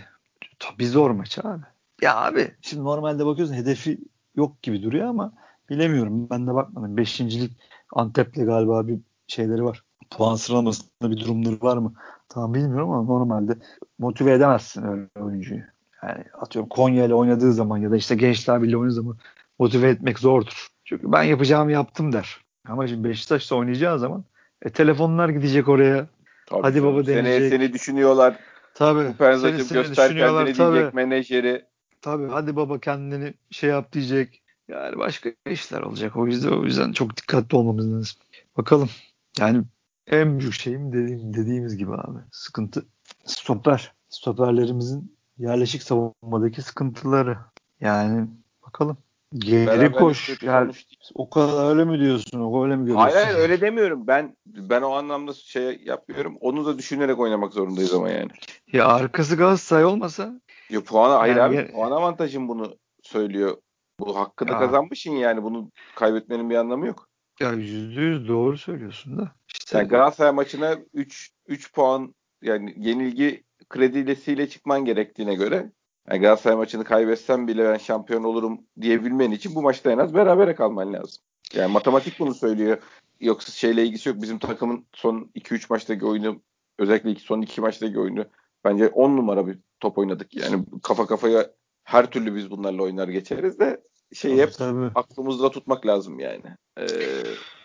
[0.59, 1.63] Tabii zor maç abi.
[2.03, 3.99] Ya abi şimdi normalde bakıyorsun hedefi
[4.35, 5.33] yok gibi duruyor ama
[5.71, 6.31] bilemiyorum.
[6.31, 6.97] Ben de bakmadım.
[6.97, 7.53] Beşincilik
[7.93, 9.83] Antep'le galiba bir şeyleri var.
[10.11, 11.95] Puan sıralamasında bir durumları var mı?
[12.29, 13.57] Tamam bilmiyorum ama normalde
[13.99, 15.61] motive edemezsin öyle oyuncuyu.
[16.03, 19.17] Yani atıyorum Konya ile oynadığı zaman ya da işte Gençler Birliği oynadığı zaman
[19.59, 20.69] motive etmek zordur.
[20.85, 22.46] Çünkü ben yapacağımı yaptım der.
[22.69, 24.25] Ama şimdi Beşiktaş'ta oynayacağı zaman
[24.63, 26.07] e, telefonlar gidecek oraya.
[26.47, 26.95] Tabii Hadi canım.
[26.95, 27.05] baba.
[27.05, 28.37] Seneye seni düşünüyorlar.
[28.75, 29.15] Tabii.
[29.19, 30.75] Seni, seni göster kendini tabii.
[30.75, 31.65] diyecek menajeri.
[32.03, 34.43] Tabii hadi baba kendini şey yap diyecek.
[34.69, 36.17] Yani başka işler olacak.
[36.17, 38.17] O yüzden o yüzden çok dikkatli olmamız lazım.
[38.57, 38.91] Bakalım.
[39.39, 39.63] Yani
[40.07, 42.19] en büyük şeyim dediğim, dediğimiz gibi abi.
[42.31, 42.87] Sıkıntı
[43.25, 43.93] stoper.
[44.09, 47.39] Stoperlerimizin yerleşik savunmadaki sıkıntıları.
[47.81, 48.29] Yani
[48.67, 48.97] bakalım.
[49.35, 50.43] Geri Beraber koş.
[50.43, 50.73] Yani,
[51.15, 52.41] o kadar öyle mi diyorsun?
[52.41, 53.11] O öyle mi görüyorsun?
[53.11, 54.07] Hayır hayır öyle demiyorum.
[54.07, 56.37] Ben ben o anlamda şey yapıyorum.
[56.41, 58.31] Onu da düşünerek oynamak zorundayız ama yani.
[58.73, 63.57] Ya arkası Galatasaray olmasa ya puan hayır yani, abi puan avantajım bunu söylüyor.
[64.01, 64.59] Bu hakkını ya.
[64.59, 65.43] kazanmışsın yani.
[65.43, 67.09] Bunu kaybetmenin bir anlamı yok.
[67.41, 69.33] Ya yüzde yüz doğru söylüyorsun da.
[69.59, 75.73] İşte yani Galatasaray maçına 3 3 puan yani yenilgi kredilesiyle çıkman gerektiğine göre
[76.11, 80.55] yani Galatasaray maçını kaybetsem bile ben şampiyon olurum diyebilmen için bu maçta en az berabere
[80.55, 81.23] kalman lazım.
[81.55, 82.79] Yani matematik bunu söylüyor.
[83.21, 84.23] Yoksa şeyle ilgisi yok.
[84.23, 86.41] Bizim takımın son 2-3 maçtaki oyunu
[86.79, 88.25] özellikle son 2 maçtaki oyunu
[88.65, 90.35] bence 10 numara bir top oynadık.
[90.35, 91.51] Yani kafa kafaya
[91.85, 93.81] her türlü biz bunlarla oynar geçeriz de
[94.13, 94.91] şey hep tabii.
[94.95, 96.45] aklımızda tutmak lazım yani.
[96.79, 96.87] Ee,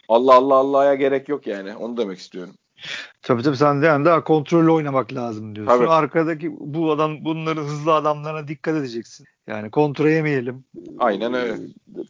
[0.08, 1.76] Allah Allah Allah'a gerek yok yani.
[1.76, 2.54] Onu demek istiyorum.
[3.22, 5.78] Tabii tabii sen de yani daha kontrollü oynamak lazım diyorsun.
[5.78, 5.90] Tabii.
[5.90, 9.26] Arkadaki bu adam bunların hızlı adamlarına dikkat edeceksin.
[9.48, 10.66] Yani kontra yemeyelim.
[11.00, 11.58] Aynen öyle.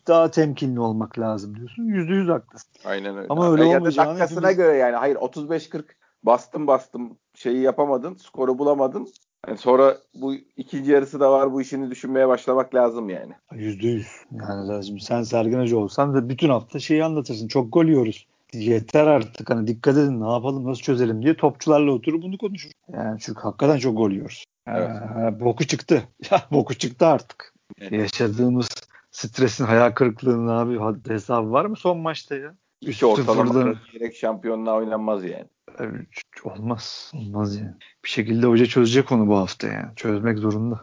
[0.08, 1.84] Daha temkinli olmak lazım diyorsun.
[1.84, 2.70] Yüzde yüz haklısın.
[2.86, 3.28] Aynen öyle.
[3.30, 4.58] Ama öyle ya olmayacağını da dakikasına hepimiz...
[4.58, 4.96] göre yani.
[4.96, 5.84] Hayır 35-40
[6.24, 8.14] bastım bastım şeyi yapamadın.
[8.14, 9.08] Skoru bulamadın.
[9.48, 11.54] Yani sonra bu ikinci yarısı da var.
[11.54, 13.34] Bu işini düşünmeye başlamak lazım yani.
[13.54, 14.08] Yüzde yüz.
[14.32, 15.00] Yani lazım.
[15.00, 17.48] Sen Sergen Hoca olsan da bütün hafta şeyi anlatırsın.
[17.48, 22.24] Çok gol yiyoruz yeter artık hani dikkat edin ne yapalım nasıl çözelim diye topçularla oturup
[22.24, 22.72] bunu konuşur.
[22.94, 24.44] Yani çünkü hakikaten çok gol yiyoruz.
[24.68, 24.90] Evet.
[24.90, 26.04] Ha, boku çıktı.
[26.32, 27.54] Ya boku çıktı artık.
[27.82, 27.92] Evet.
[27.92, 28.70] Yaşadığımız
[29.12, 32.56] stresin hayal kırıklığının abi hesabı var mı son maçta ya?
[32.82, 35.48] Üç ortalama direkt şampiyonluğa oynanmaz yani.
[35.80, 36.08] Evet,
[36.44, 37.12] olmaz.
[37.16, 37.74] Olmaz yani.
[38.04, 39.96] Bir şekilde hoca çözecek onu bu hafta yani.
[39.96, 40.82] Çözmek zorunda.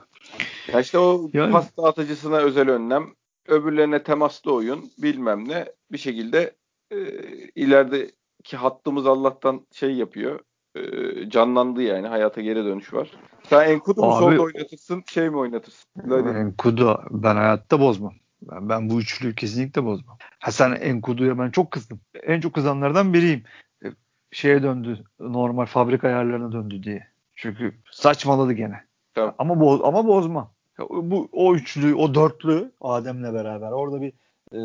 [0.72, 3.06] Ya işte o yani, pas dağıtıcısına özel önlem,
[3.48, 6.54] öbürlerine temaslı oyun, bilmem ne bir şekilde
[6.90, 6.96] e,
[7.54, 10.40] ilerideki hattımız Allah'tan şey yapıyor.
[10.74, 10.80] E,
[11.30, 12.08] canlandı yani.
[12.08, 13.10] Hayata geri dönüş var.
[13.42, 15.88] Sen Enkudu mu solda oynatırsın, şey mi oynatırsın?
[15.96, 16.38] Böyle.
[16.38, 18.14] Enkudu ben hayatta bozmam.
[18.42, 20.16] Ben, ben bu üçlüyü kesinlikle bozmam.
[20.38, 22.00] Ha sen Enkudu'ya ben çok kızdım.
[22.22, 23.42] En çok kızanlardan biriyim.
[23.84, 23.86] E,
[24.30, 25.04] şeye döndü.
[25.20, 27.06] Normal fabrika ayarlarına döndü diye.
[27.34, 28.84] Çünkü saçmaladı gene.
[29.14, 29.34] Tamam.
[29.38, 30.50] Ama boz, ama bozma.
[30.90, 34.12] Bu o üçlü, o dörtlü Adem'le beraber orada bir
[34.52, 34.60] e,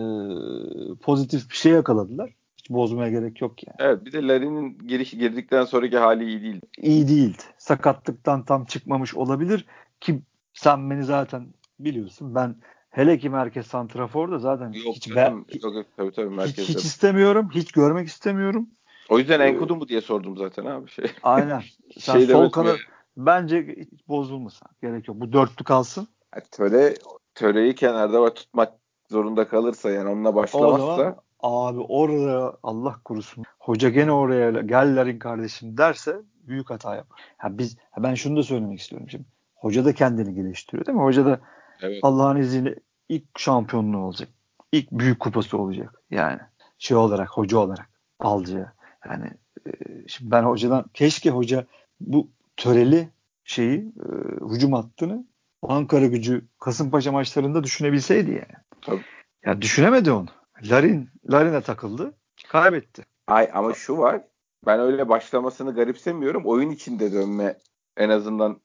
[1.02, 2.34] pozitif bir şey yakaladılar.
[2.58, 3.76] Hiç bozmaya gerek yok yani.
[3.80, 6.66] Evet bir de Larin'in giriş girdikten sonraki hali iyi değildi.
[6.78, 7.44] İyi değildi.
[7.58, 9.66] Sakatlıktan tam çıkmamış olabilir
[10.02, 10.22] ki
[10.54, 11.48] sen beni zaten
[11.80, 12.36] biliyorsun.
[12.36, 12.56] Ben
[12.90, 16.86] hele ki merkez santrafor da zaten yok, hiç, canım, ben, yok, tabii, tabii, hiç, hiç
[16.86, 17.50] istemiyorum.
[17.54, 18.70] Hiç görmek istemiyorum.
[19.10, 20.90] O yüzden ee, Enkudu mu diye sordum zaten abi.
[20.90, 21.06] Şey.
[21.24, 21.62] Aynen.
[22.00, 22.78] Sen şey sol kanat
[23.18, 24.68] bence bozulmasın.
[24.82, 25.18] Gerek yok.
[25.20, 26.08] Bu dörtlü kalsın.
[26.52, 26.96] Töre,
[27.36, 28.74] töreyi kenarda var tutmak
[29.14, 36.22] zorunda kalırsa yani onunla başlamazsa abi orada Allah korusun hoca gene oraya gellerin kardeşim derse
[36.48, 37.20] büyük hata yapar.
[37.38, 39.26] Ha biz ha ben şunu da söylemek istiyorum şimdi.
[39.56, 41.04] Hoca da kendini geliştiriyor değil mi?
[41.04, 41.40] Hoca da
[41.82, 42.00] evet.
[42.02, 42.76] Allah'ın izniyle
[43.10, 44.30] ilk şampiyonluğu olacak.
[44.72, 46.02] İlk büyük kupası olacak.
[46.12, 46.40] Yani
[46.78, 47.90] şey olarak hoca olarak
[48.24, 48.66] balcı.
[49.06, 49.32] Yani
[49.68, 49.72] e,
[50.08, 51.66] şimdi ben hocadan keşke hoca
[52.00, 53.10] bu töreli
[53.44, 54.06] şeyi e,
[54.54, 55.26] hücum hattını
[55.68, 58.64] Ankara gücü Kasımpaşa maçlarında düşünebilseydi yani.
[58.86, 59.02] Tabii.
[59.46, 60.28] Ya düşünemedi onu.
[60.64, 62.14] Larin, Larin'e takıldı.
[62.48, 63.06] Kaybetti.
[63.28, 64.22] Ay ama şu var.
[64.66, 66.46] Ben öyle başlamasını garipsemiyorum.
[66.46, 67.58] Oyun içinde dönme
[67.98, 68.62] en azından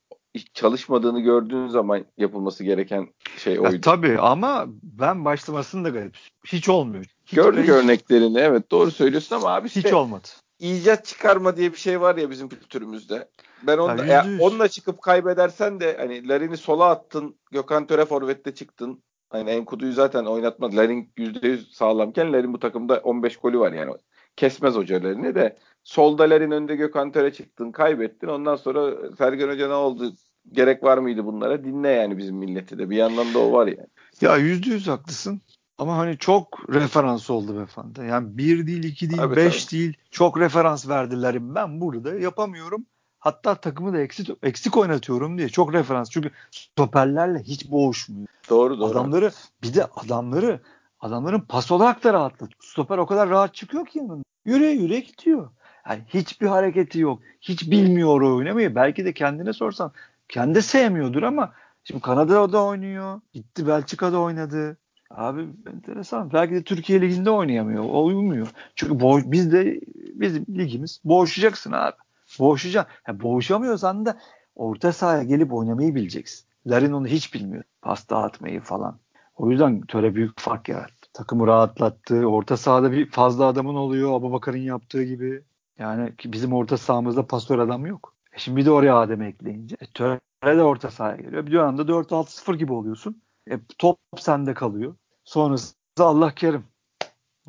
[0.55, 3.75] çalışmadığını gördüğün zaman yapılması gereken şey oydu.
[3.75, 6.17] Ya, tabii ama ben başlamasını da garip.
[6.47, 7.05] Hiç olmuyor.
[7.27, 7.71] Hiç Gördük hiç...
[7.71, 10.29] örneklerini evet doğru söylüyorsun ama abi işte hiç olmadı.
[10.59, 13.29] İcat çıkarma diye bir şey var ya bizim kültürümüzde.
[13.63, 19.03] Ben onunla, ya, onunla çıkıp kaybedersen de hani Larin'i sola attın, Gökhan Töre forvette çıktın.
[19.31, 20.77] Hani Enkudu'yu zaten oynatmadı.
[20.77, 23.93] Larin %100 sağlamken Larin bu takımda 15 golü var yani.
[24.37, 25.59] Kesmez hocalarını de.
[25.85, 28.29] Solda Larin önde Gökhan Töre çıktın, kaybettin.
[28.29, 30.13] Ondan sonra Sergen Hoca ne oldu?
[30.53, 31.65] Gerek var mıydı bunlara?
[31.65, 32.91] Dinle yani bizim milleti de.
[32.91, 33.89] Bir yandan da o var yani.
[34.21, 35.41] Ya yüzde yüz haklısın.
[35.79, 38.01] Ama hani çok referans oldu beyefendi.
[38.01, 39.81] Yani bir değil, iki değil, tabii, beş tabii.
[39.81, 39.97] değil.
[40.11, 41.55] Çok referans verdiler.
[41.55, 42.87] Ben burada yapamıyorum.
[43.19, 45.49] Hatta takımı da eksik, eksik oynatıyorum diye.
[45.49, 46.11] Çok referans.
[46.11, 48.29] Çünkü stoperlerle hiç boğuşmuyor.
[48.51, 48.91] Doğru doğru.
[48.91, 49.31] Adamları
[49.63, 50.61] bir de adamları
[51.01, 52.61] adamların pas olarak da rahatlatıyor.
[52.61, 54.25] Stoper o kadar rahat çıkıyor ki yanında.
[54.45, 55.51] Yüre yüre gidiyor.
[55.89, 57.21] Yani hiçbir hareketi yok.
[57.41, 58.75] Hiç bilmiyor o oynamayı.
[58.75, 59.93] Belki de kendine sorsan
[60.29, 61.53] kendi sevmiyordur ama
[61.85, 63.21] şimdi Kanada'da oynuyor.
[63.33, 64.77] Gitti Belçika'da oynadı.
[65.11, 66.33] Abi enteresan.
[66.33, 67.85] Belki de Türkiye Ligi'nde oynayamıyor.
[67.85, 68.49] O uyumuyor.
[68.75, 71.97] Çünkü boğ, biz de bizim ligimiz boğuşacaksın abi.
[72.39, 72.93] Boğuşacaksın.
[73.09, 74.19] Yani boğuşamıyorsan da
[74.57, 76.49] orta sahaya gelip oynamayı bileceksin.
[76.67, 77.65] Larin onu hiç bilmiyor.
[77.83, 78.99] Pas dağıtmayı falan.
[79.37, 81.09] O yüzden töre büyük fark yarattı.
[81.13, 82.27] Takımı rahatlattı.
[82.27, 84.13] Orta sahada bir fazla adamın oluyor.
[84.13, 85.43] Abubakar'ın yaptığı gibi.
[85.79, 88.15] Yani bizim orta sahamızda pasör adam yok.
[88.33, 89.77] E şimdi bir de oraya Adem ekleyince.
[89.81, 91.47] E, töre de orta sahaya geliyor.
[91.47, 93.23] Bir anda 4-6-0 gibi oluyorsun.
[93.51, 94.95] E, top sende kalıyor.
[95.25, 96.65] Sonrası Allah kerim.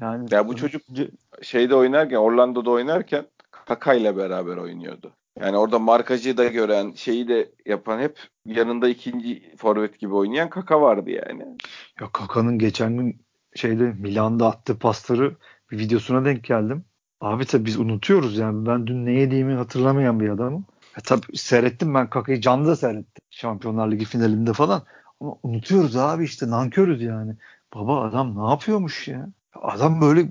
[0.02, 0.82] Yani ya bu çocuk
[1.42, 3.26] şeyde oynarken Orlando'da oynarken
[3.70, 5.14] Kaka ile beraber oynuyordu.
[5.40, 10.82] Yani orada markacı da gören, şeyi de yapan hep yanında ikinci forvet gibi oynayan Kaka
[10.82, 11.58] vardı yani.
[12.02, 13.22] Ya Kaka'nın geçen gün
[13.56, 15.36] şeyde Milan'da attığı pasları
[15.72, 16.86] bir videosuna denk geldim.
[17.22, 18.66] Abi tabii biz unutuyoruz yani.
[18.66, 20.66] Ben dün ne yediğimi hatırlamayan bir adamım.
[20.98, 23.24] Ya tabii seyrettim ben Kaka'yı canlı da seyrettim.
[23.30, 24.84] Şampiyonlar Ligi finalinde falan.
[25.20, 27.36] Ama unutuyoruz abi işte nankörüz yani.
[27.76, 29.30] Baba adam ne yapıyormuş ya?
[29.62, 30.30] Adam böyle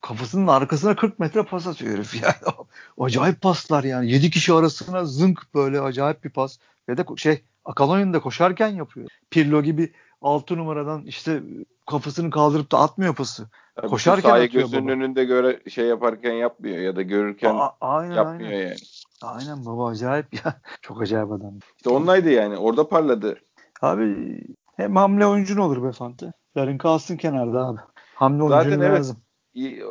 [0.00, 2.54] kafasının arkasına 40 metre pas atıyor herif yani.
[2.98, 4.10] acayip paslar yani.
[4.10, 6.58] 7 kişi arasına zınk böyle acayip bir pas.
[6.88, 9.08] Ve de şey Akalonya'nın da koşarken yapıyor.
[9.30, 9.92] Pirlo gibi
[10.22, 11.42] 6 numaradan işte
[11.86, 13.48] kafasını kaldırıp da atmıyor pası.
[13.74, 14.92] Tabii koşarken atıyor gözünün baba.
[14.92, 18.62] önünde göre şey yaparken yapmıyor ya da görürken A- aynen, yapmıyor aynen.
[18.62, 18.76] yani.
[19.22, 20.60] Aynen baba acayip ya.
[20.82, 21.58] Çok acayip adam.
[21.76, 22.56] İşte onlaydı yani.
[22.56, 23.38] Orada parladı.
[23.82, 24.40] Abi
[24.76, 26.32] hem hamle oyuncun olur be Fante.
[26.54, 27.80] Yarın kalsın kenarda abi.
[28.14, 29.16] Hamle oyuncun Zaten evet, lazım.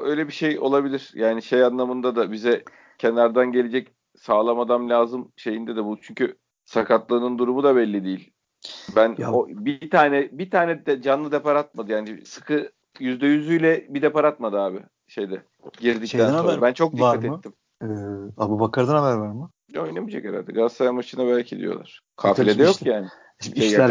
[0.01, 1.11] Öyle bir şey olabilir.
[1.15, 2.63] Yani şey anlamında da bize
[2.97, 5.97] kenardan gelecek sağlam adam lazım şeyinde de bu.
[6.01, 8.31] Çünkü sakatlığının durumu da belli değil.
[8.95, 9.31] Ben ya.
[9.33, 11.91] o bir tane bir tane de canlı depar atmadı.
[11.91, 15.43] Yani sıkı yüzde yüzüyle bir depar atmadı abi şeyde.
[15.79, 16.61] Girdikten Şeyden sonra.
[16.61, 17.37] Ben çok dikkat mı?
[17.37, 17.53] ettim.
[17.81, 17.85] Ee,
[18.37, 19.51] Abu Bakar'dan haber var mı?
[19.69, 20.51] Ya oynamayacak herhalde.
[20.51, 22.01] Galatasaray maçına belki diyorlar.
[22.15, 23.07] Kafilede yok yani.
[23.41, 23.89] Şey, işler,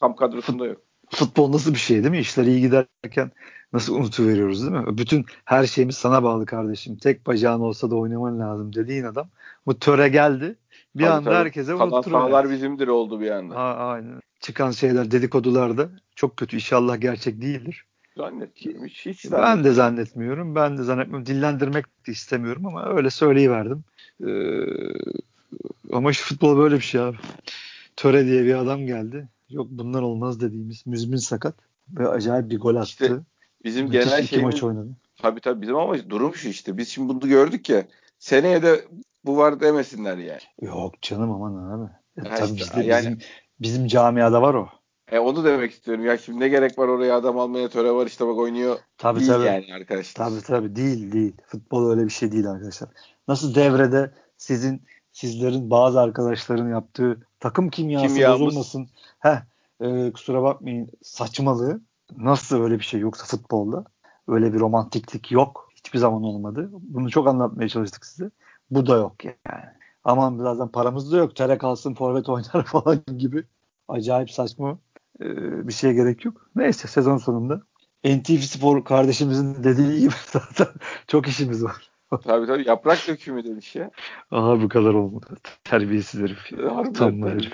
[0.00, 0.80] kamp kadrosunda yok.
[1.14, 2.18] Futbol nasıl bir şey değil mi?
[2.18, 3.30] İşler iyi giderken
[3.72, 4.98] nasıl unutuveriyoruz değil mi?
[4.98, 6.96] Bütün her şeyimiz sana bağlı kardeşim.
[6.96, 9.28] Tek bacağın olsa da oynaman lazım dediğin adam.
[9.66, 10.56] Bu töre geldi.
[10.94, 11.36] Bir tabii, anda tabii.
[11.36, 12.12] herkese unutturur.
[12.12, 13.54] Kalan bizimdir oldu bir anda.
[13.54, 14.20] Ha, aynen.
[14.40, 16.56] Çıkan şeyler dedikodularda çok kötü.
[16.56, 17.84] İnşallah gerçek değildir.
[18.16, 18.86] Zannetmiyorum.
[18.86, 19.56] Hiç, hiç zannetmiyorum.
[19.56, 20.54] Ben de zannetmiyorum.
[20.54, 21.26] Ben de zannetmiyorum.
[21.26, 23.84] Dillendirmek de istemiyorum ama öyle söyleyiverdim.
[24.26, 24.66] Ee,
[25.92, 27.16] ama şu futbol böyle bir şey abi.
[27.96, 29.28] Töre diye bir adam geldi.
[29.52, 31.54] Yok bunlar olmaz dediğimiz müzmin sakat
[31.98, 32.88] ve acayip bir gol attı.
[32.88, 33.12] İşte
[33.64, 34.88] bizim Müthiş genel şeyimiz maç oynadı.
[35.16, 36.78] Tabii tabii bizim ama durum şu işte.
[36.78, 37.84] Biz şimdi bunu gördük ya.
[38.18, 38.84] Seneye de
[39.24, 40.40] bu var demesinler yani.
[40.60, 41.90] Yok canım aman abi.
[42.16, 43.18] E, tabii işte, bizde, yani, bizim,
[43.60, 44.68] bizim camiada var o.
[45.12, 46.04] E onu demek istiyorum.
[46.04, 48.78] Ya şimdi ne gerek var oraya adam almaya töre var işte bak oynuyor.
[48.98, 49.46] Tabii değil tabii.
[49.46, 50.26] yani arkadaşlar.
[50.26, 51.32] Tabii tabii değil değil.
[51.46, 52.88] Futbol öyle bir şey değil arkadaşlar.
[53.28, 54.82] Nasıl devrede sizin
[55.12, 58.40] sizlerin bazı arkadaşların yaptığı takım kimyası Kimyamız.
[58.40, 58.88] bozulmasın.
[59.18, 59.42] Heh,
[59.80, 61.80] e, kusura bakmayın saçmalığı.
[62.16, 63.84] Nasıl öyle bir şey yoksa futbolda?
[64.28, 65.70] Öyle bir romantiklik yok.
[65.74, 66.70] Hiçbir zaman olmadı.
[66.72, 68.30] Bunu çok anlatmaya çalıştık size.
[68.70, 69.64] Bu da yok yani.
[70.04, 71.36] Aman zaten paramız da yok.
[71.36, 73.44] Tere kalsın forvet oynar falan gibi.
[73.88, 74.78] Acayip saçma
[75.20, 75.26] e,
[75.68, 76.50] bir şeye gerek yok.
[76.56, 77.62] Neyse sezon sonunda
[78.04, 80.68] NTV Spor kardeşimizin dediği gibi zaten
[81.06, 81.91] çok işimiz var.
[82.24, 83.90] Tabii tabii yaprak dökümü demiş ya.
[84.30, 85.26] Aha bu kadar olmadı.
[85.64, 86.52] Terbiyesiz herif.
[86.52, 86.92] Ya.
[86.92, 87.52] Tam herif.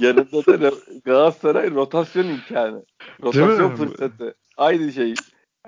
[0.00, 0.72] Yanında da
[1.04, 2.84] Galatasaray rotasyon imkanı.
[3.22, 4.34] Rotasyon fırsatı.
[4.56, 5.14] Aynı şey.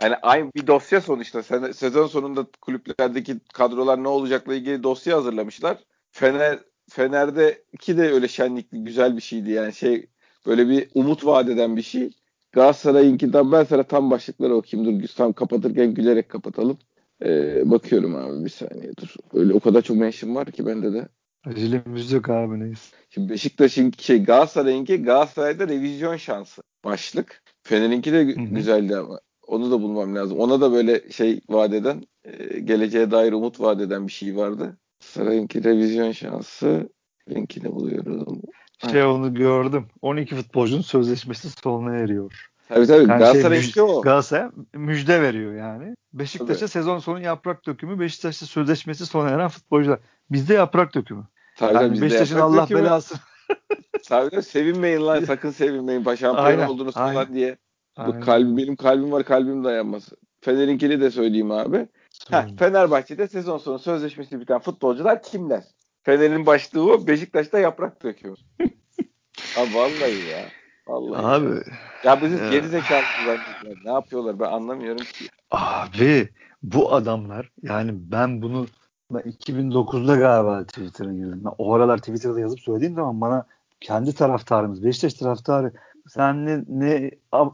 [0.02, 1.42] Yani aynı bir dosya sonuçta.
[1.42, 5.78] Sen, sezon sonunda kulüplerdeki kadrolar ne olacakla ilgili dosya hazırlamışlar.
[6.10, 6.58] Fener
[6.90, 10.06] Fener'deki de öyle şenlikli güzel bir şeydi yani şey
[10.46, 12.10] böyle bir umut vaat eden bir şey.
[12.52, 15.02] Galatasaray'ınkinden ben sana tam başlıkları okuyayım.
[15.02, 16.78] Dur tam kapatırken gülerek kapatalım.
[17.24, 19.14] Ee, bakıyorum abi bir saniye dur.
[19.34, 21.08] Öyle o kadar çok mention var ki bende de.
[21.46, 22.96] Acelemiz yok abi neyse.
[23.10, 27.42] Şimdi Beşiktaş'ın şey Galatasaray'ınki Galatasaray'da revizyon şansı başlık.
[27.62, 28.44] Fener'inki de Hı-hı.
[28.44, 30.38] güzeldi ama onu da bulmam lazım.
[30.38, 34.78] Ona da böyle şey vadeden e, geleceğe dair umut vadeden bir şey vardı.
[35.00, 36.88] Saray'ınki revizyon şansı.
[37.30, 38.42] Linkini buluyorum.
[38.90, 39.12] Şey ha.
[39.12, 39.86] onu gördüm.
[40.02, 42.50] 12 futbolcunun sözleşmesi sona eriyor.
[42.68, 42.98] Tabii tabii.
[42.98, 44.02] Yani Galatasaray şey, müjde, o.
[44.02, 45.94] Galatasaray müjde veriyor yani.
[46.12, 49.98] Beşiktaş'a sezon sonu yaprak dökümü, Beşiktaş'ta sözleşmesi sona eren futbolcular.
[50.30, 51.24] Bizde yaprak dökümü.
[51.56, 52.80] Tabii yani Beşiktaş'ın Allah dökümü.
[52.82, 53.18] belasını
[54.08, 56.14] Tabii sevinmeyin lan sakın sevinmeyin.
[56.14, 57.56] Şampiyon oldunuz falan diye.
[58.06, 60.08] Bu kalbi, benim kalbim var kalbim dayanmaz.
[60.40, 61.88] Fener'inkini de söyleyeyim abi.
[62.30, 65.64] Heh, Fenerbahçe'de sezon sonu sözleşmesi biten futbolcular kimler?
[66.02, 67.06] Fener'in başlığı o.
[67.06, 68.38] Beşiktaş'ta yaprak döküyor.
[69.58, 70.44] abi vallahi ya.
[70.88, 71.26] Vallahi.
[71.26, 71.62] Abi.
[72.04, 72.50] Ya, bizim ya.
[72.50, 73.38] geri zekalılar
[73.84, 75.28] ne yapıyorlar ben anlamıyorum ki.
[75.50, 76.28] Abi
[76.62, 78.66] bu adamlar yani ben bunu
[79.10, 81.42] ben 2009'da galiba Twitter'a girdim.
[81.44, 83.46] Ben o aralar Twitter'da yazıp söylediğim zaman bana
[83.80, 85.72] kendi taraftarımız, Beşiktaş taraftarı
[86.08, 87.10] sen ne, ne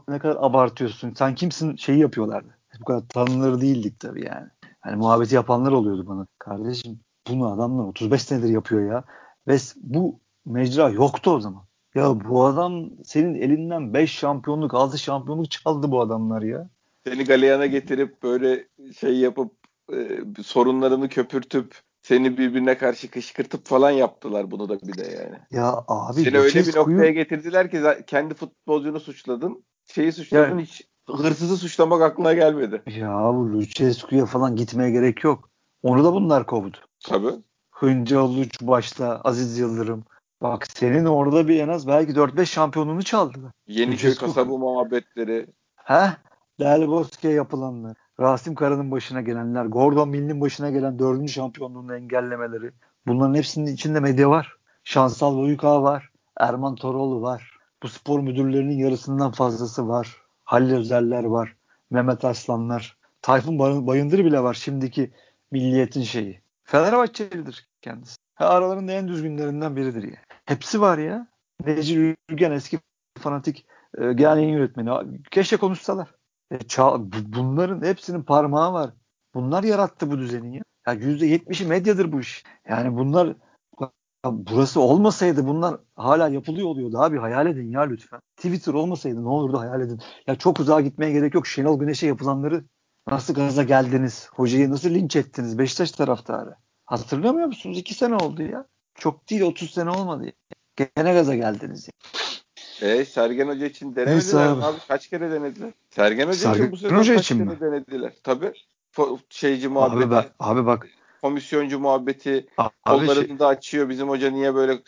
[0.07, 2.57] ne kadar abartıyorsun, sen kimsin şeyi yapıyorlardı.
[2.79, 4.47] Bu kadar tanınır değildik tabii yani.
[4.79, 6.27] Hani muhabbeti yapanlar oluyordu bana.
[6.39, 9.03] Kardeşim bunu adamlar 35 senedir yapıyor ya.
[9.47, 11.63] Ve bu mecra yoktu o zaman.
[11.95, 16.69] Ya bu adam senin elinden 5 şampiyonluk, 6 şampiyonluk çaldı bu adamlar ya.
[17.07, 18.67] Seni galeyana getirip böyle
[18.99, 19.51] şey yapıp
[19.93, 25.35] e, sorunlarını köpürtüp seni birbirine karşı kışkırtıp falan yaptılar bunu da bir de yani.
[25.51, 29.63] Ya abi seni öyle bir noktaya getirdiler ki kendi futbolcunu suçladın.
[29.85, 32.81] Şeyi suçladın yani, hiç hırsızı suçlamak aklına gelmedi.
[32.85, 35.49] Ya bu Lucescu'ya falan gitmeye gerek yok.
[35.83, 36.77] Onu da bunlar kovdu.
[37.05, 37.33] Tabii.
[37.71, 40.03] Hınca Luç başta Aziz Yıldırım.
[40.43, 43.51] Bak senin orada bir en az belki 4-5 şampiyonluğunu çaldılar.
[43.67, 45.47] Yeniköy kasabı muhabbetleri.
[45.75, 46.03] He?
[46.59, 47.97] Del Bosque yapılanlar.
[48.19, 52.71] Rasim Kara'nın başına gelenler, Gordon Mill'in başına gelen dördüncü şampiyonluğunu engellemeleri.
[53.07, 54.55] Bunların hepsinin içinde medya var.
[54.83, 56.09] Şansal Boyuka var.
[56.37, 57.57] Erman Toroğlu var.
[57.83, 60.17] Bu spor müdürlerinin yarısından fazlası var.
[60.43, 61.55] Halil Özerler var.
[61.89, 62.97] Mehmet Aslanlar.
[63.21, 65.11] Tayfun Bayındır bile var şimdiki
[65.51, 66.42] milliyetin şeyi.
[66.63, 68.17] Fenerbahçelidir kendisi.
[68.35, 70.17] Ha, aralarında en düzgünlerinden biridir ya.
[70.45, 71.27] Hepsi var ya.
[71.65, 72.79] Necil Ülgen eski
[73.17, 73.65] fanatik
[73.97, 75.23] e, genel yönetmeni.
[75.31, 76.15] Keşke konuşsalar.
[76.51, 76.57] E,
[77.25, 78.93] bunların hepsinin parmağı var.
[79.33, 80.63] Bunlar yarattı bu düzeni ya.
[80.87, 82.43] Ya %70'i medyadır bu iş.
[82.67, 83.35] Yani bunlar
[84.25, 88.19] burası olmasaydı bunlar hala yapılıyor oluyordu abi hayal edin ya lütfen.
[88.35, 90.01] Twitter olmasaydı ne olurdu hayal edin.
[90.27, 91.47] Ya çok uzağa gitmeye gerek yok.
[91.47, 92.65] Şenol Güneş'e yapılanları
[93.07, 94.29] nasıl gaza geldiniz?
[94.33, 95.57] Hocayı nasıl linç ettiniz?
[95.59, 96.55] Beşiktaş taraftarı.
[96.85, 97.77] Hatırlamıyor musunuz?
[97.77, 98.65] İki sene oldu ya.
[98.95, 100.25] Çok değil 30 sene olmadı.
[100.25, 100.31] Ya.
[100.95, 101.93] Gene gaza geldiniz ya.
[102.89, 104.63] E, Sergen Hoca için denemediler abi.
[104.63, 104.77] abi.
[104.87, 105.71] Kaç kere denediler?
[105.89, 107.59] Sergen Hoca Sergen için bu sezon Hoca kaç için kere mi?
[107.61, 108.13] denediler?
[108.23, 108.53] Tabii.
[109.29, 110.03] Şeyci muhabbeti.
[110.03, 110.87] Abi bak, abi bak.
[111.23, 112.47] Komisyoncu muhabbeti.
[112.57, 113.39] Abi kollarını şey...
[113.39, 113.89] da açıyor.
[113.89, 114.79] Bizim hoca niye böyle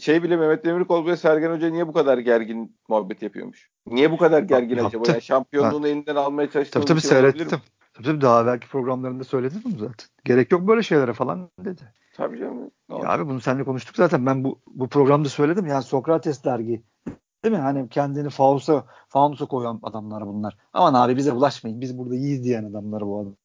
[0.00, 3.70] şey bile Mehmet Demirkol bile Sergen Hoca niye bu kadar gergin muhabbet yapıyormuş?
[3.86, 4.86] Niye bu kadar gergin Yaptı.
[4.86, 5.12] acaba?
[5.12, 5.88] Yani şampiyonluğunu ha.
[5.88, 7.48] elinden almaya çalıştığını Tabii tabii şey seyrettim.
[7.48, 10.06] Tabii tabii daha belki programlarında söyledim mi zaten?
[10.24, 11.82] Gerek yok böyle şeylere falan dedi.
[12.16, 12.70] Tabii canım.
[12.90, 14.26] Ya abi bunu seninle konuştuk zaten.
[14.26, 15.66] Ben bu bu programda söyledim.
[15.66, 16.82] Yani Sokrates dergi
[17.44, 17.60] değil mi?
[17.60, 20.56] Hani kendini fausa, faunusa koyan adamlar bunlar.
[20.72, 21.80] Aman abi bize bulaşmayın.
[21.80, 23.36] Biz burada iyiyiz diyen adamlar bu adam.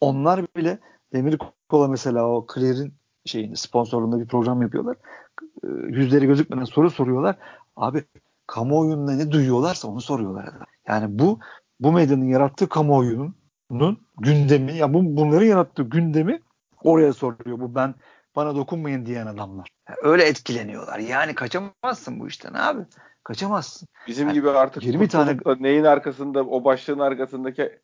[0.00, 0.78] Onlar bile
[1.12, 1.38] Demir
[1.68, 2.94] Kola mesela o Clear'in
[3.24, 4.96] şeyinde sponsorluğunda bir program yapıyorlar.
[5.64, 7.36] Ee, yüzleri gözükmeden soru soruyorlar.
[7.76, 8.04] Abi
[8.46, 10.48] kamuoyunda ne duyuyorlarsa onu soruyorlar.
[10.88, 11.40] Yani bu
[11.80, 13.36] bu medyanın yarattığı kamuoyunun
[14.18, 16.40] gündemi ya bu bunların yarattığı gündemi
[16.82, 17.60] oraya soruyor.
[17.60, 17.94] Bu ben
[18.36, 19.68] bana dokunmayın diyen adamlar.
[19.88, 20.98] Yani öyle etkileniyorlar.
[20.98, 22.82] Yani kaçamazsın bu işten abi.
[23.24, 23.88] Kaçamazsın.
[24.06, 27.78] Bizim yani gibi artık 20 tane neyin arkasında o başlığın arkasındaki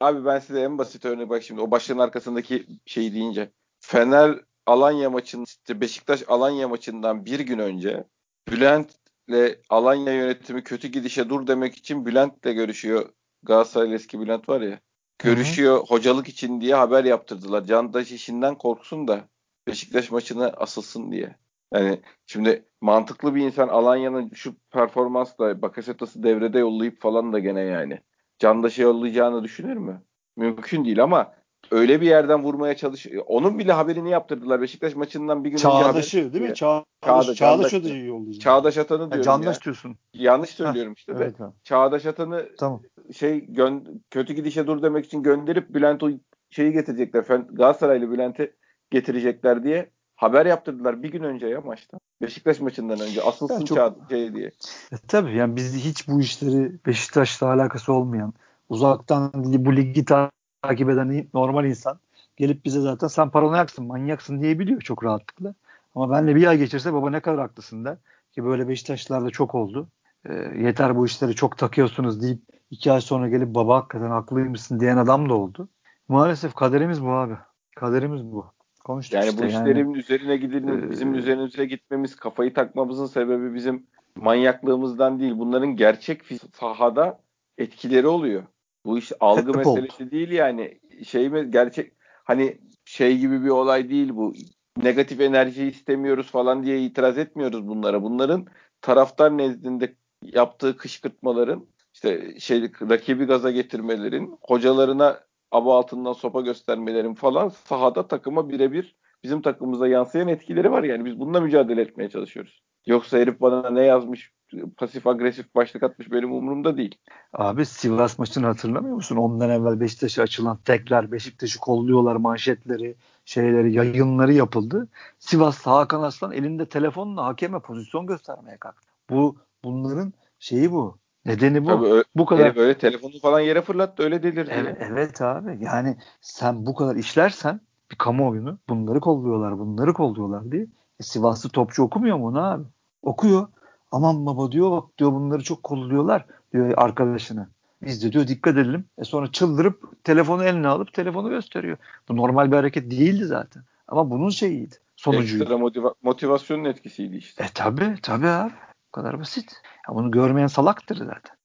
[0.00, 3.50] abi ben size en basit örneği bak şimdi o başlığın arkasındaki şey deyince
[3.80, 8.04] Fener Alanya maçının işte Beşiktaş Alanya maçından bir gün önce
[8.50, 13.08] Bülent'le Alanya yönetimi kötü gidişe dur demek için Bülent'le görüşüyor.
[13.42, 14.80] Galatasaray eski Bülent var ya.
[15.18, 15.84] Görüşüyor Hı-hı.
[15.84, 17.64] hocalık için diye haber yaptırdılar.
[17.64, 19.28] Candaş işinden korksun da
[19.66, 21.36] Beşiktaş maçına asılsın diye.
[21.74, 28.00] Yani şimdi mantıklı bir insan Alanya'nın şu performansla Bakasetas'ı devrede yollayıp falan da gene yani
[28.40, 30.02] Candaş'ı yollayacağını düşünür mü?
[30.36, 31.32] Mümkün değil ama
[31.70, 33.24] öyle bir yerden vurmaya çalışıyor.
[33.26, 36.54] Onun bile haberini yaptırdılar Beşiktaş maçından bir gün Çağdaş'ı önce değil mi?
[36.54, 38.42] Çağdaş, Çağdaş, da yollayacak.
[38.42, 39.62] Çağdaş Atan'ı diyorum yani Candaş ya.
[39.62, 39.96] diyorsun.
[40.14, 41.36] Yanlış söylüyorum işte evet, de.
[41.36, 41.54] Tamam.
[41.64, 42.82] Çağdaş Atan'ı tamam.
[43.16, 46.10] şey gön kötü gidişe dur demek için gönderip Bülent o
[46.50, 47.24] şeyi getirecekler.
[47.50, 48.54] Galatasaraylı Bülent'i
[48.90, 49.90] getirecekler diye
[50.20, 51.98] haber yaptırdılar bir gün önce ya maçta.
[52.22, 53.96] Beşiktaş maçından önce asılsın yani çok...
[54.10, 54.50] şey diye.
[54.92, 58.32] E, tabii yani biz hiç bu işleri Beşiktaş'la alakası olmayan
[58.68, 61.98] uzaktan bu ligi takip eden normal insan
[62.36, 65.54] gelip bize zaten sen paranoyaksın, manyaksın diyebiliyor çok rahatlıkla.
[65.94, 67.96] Ama benle bir ay geçirse baba ne kadar haklısın der.
[68.32, 69.88] Ki böyle Beşiktaşlılarda çok oldu.
[70.24, 74.96] E, yeter bu işleri çok takıyorsunuz deyip iki ay sonra gelip baba hakikaten haklıymışsın diyen
[74.96, 75.68] adam da oldu.
[76.08, 77.34] Maalesef kaderimiz bu abi.
[77.76, 78.46] Kaderimiz bu.
[78.84, 79.98] Konuştuk yani işte bu işlerin yani.
[79.98, 85.32] üzerine gidilmemiz, ee, bizim üzerimize gitmemiz, kafayı takmamızın sebebi bizim manyaklığımızdan değil.
[85.36, 86.22] Bunların gerçek
[86.54, 87.20] sahada
[87.58, 88.42] etkileri oluyor.
[88.86, 90.10] Bu iş algı Hep meselesi oldu.
[90.10, 90.80] değil yani.
[91.06, 91.92] Şey mi gerçek
[92.24, 94.34] hani şey gibi bir olay değil bu.
[94.82, 98.02] negatif enerji istemiyoruz falan diye itiraz etmiyoruz bunlara.
[98.02, 98.46] Bunların
[98.80, 105.20] taraftar nezdinde yaptığı kışkırtmaların işte şey rakibi gaza getirmelerin, hocalarına
[105.50, 111.20] aba altından sopa göstermelerin falan sahada takıma birebir bizim takımımıza yansıyan etkileri var yani biz
[111.20, 112.62] bununla mücadele etmeye çalışıyoruz.
[112.86, 114.32] Yoksa herif bana ne yazmış
[114.76, 116.98] pasif agresif başlık atmış benim umurumda değil.
[117.32, 119.16] Abi Sivas maçını hatırlamıyor musun?
[119.16, 124.88] Ondan evvel Beşiktaş'a açılan tekler, Beşiktaş'ı kolluyorlar manşetleri, şeyleri, yayınları yapıldı.
[125.18, 128.88] Sivas Hakan Aslan elinde telefonla hakeme pozisyon göstermeye kalktı.
[129.10, 130.98] Bu bunların şeyi bu.
[131.26, 131.68] Nedeni bu.
[131.68, 134.50] Tabii bu kadar böyle telefonu falan yere fırlattı öyle delirdi.
[134.54, 135.58] Evet, evet abi.
[135.60, 137.60] Yani sen bu kadar işlersen
[137.90, 140.66] bir kamuoyunu bunları kolluyorlar, bunları kolluyorlar diye.
[141.00, 142.64] E, Sivaslı topçu okumuyor mu onu abi?
[143.02, 143.48] Okuyor.
[143.92, 147.48] Aman baba diyor bak diyor bunları çok kolluyorlar diyor arkadaşına.
[147.82, 148.84] Biz de diyor dikkat edelim.
[148.98, 151.76] E sonra çıldırıp telefonu eline alıp telefonu gösteriyor.
[152.08, 153.62] Bu normal bir hareket değildi zaten.
[153.88, 154.74] Ama bunun şeyiydi.
[154.96, 155.42] Sonucuydu.
[155.42, 157.44] Ekstra motiva- motivasyonun etkisiydi işte.
[157.44, 158.52] E tabi tabi abi.
[158.90, 159.62] Bu kadar basit.
[159.88, 161.36] Ya bunu görmeyen salaktır zaten.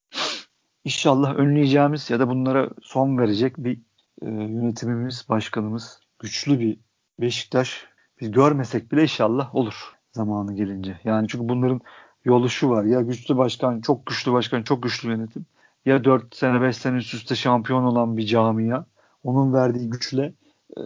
[0.83, 3.77] İnşallah önleyeceğimiz ya da bunlara son verecek bir
[4.21, 6.77] e, yönetimimiz, başkanımız, güçlü bir
[7.19, 7.87] Beşiktaş
[8.21, 10.99] biz görmesek bile inşallah olur zamanı gelince.
[11.03, 11.81] Yani çünkü bunların
[12.25, 12.83] yolu şu var.
[12.83, 15.45] Ya güçlü başkan, çok güçlü başkan, çok güçlü yönetim.
[15.85, 18.85] Ya 4 sene 5 sene üst üste şampiyon olan bir camia.
[19.23, 20.33] Onun verdiği güçle
[20.77, 20.81] e,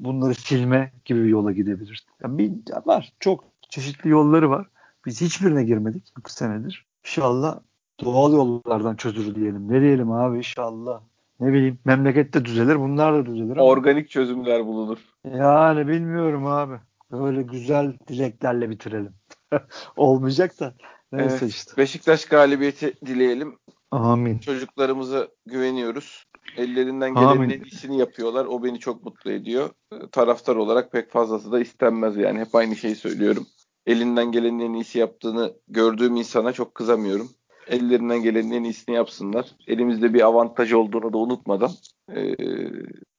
[0.00, 2.06] bunları silme gibi bir yola gidebilir.
[2.22, 2.52] Yani bir
[2.86, 3.12] var.
[3.20, 4.66] Çok çeşitli yolları var.
[5.06, 6.86] Biz hiçbirine girmedik bu senedir.
[7.04, 7.58] İnşallah
[8.04, 9.72] doğal yollardan çözülür diyelim.
[9.72, 11.00] Ne diyelim abi inşallah.
[11.40, 13.56] Ne bileyim memlekette düzelir bunlar da düzelir.
[13.56, 13.62] Ama.
[13.62, 14.98] Organik çözümler bulunur.
[15.24, 16.74] Yani bilmiyorum abi.
[17.12, 19.14] Böyle güzel dileklerle bitirelim.
[19.96, 20.74] Olmayacak da.
[21.12, 21.76] Neyse evet, işte.
[21.76, 23.58] Beşiktaş galibiyeti dileyelim.
[23.90, 24.38] Amin.
[24.38, 26.24] Çocuklarımıza güveniyoruz.
[26.56, 28.44] Ellerinden gelenin en iyisini yapıyorlar.
[28.44, 29.70] O beni çok mutlu ediyor.
[30.12, 32.38] Taraftar olarak pek fazlası da istenmez yani.
[32.38, 33.46] Hep aynı şeyi söylüyorum.
[33.86, 37.28] Elinden gelenin en iyisi yaptığını gördüğüm insana çok kızamıyorum
[37.66, 39.46] ellerinden gelenin en iyisini yapsınlar.
[39.66, 41.70] Elimizde bir avantaj olduğunu da unutmadan
[42.16, 42.34] e,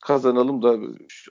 [0.01, 0.77] kazanalım da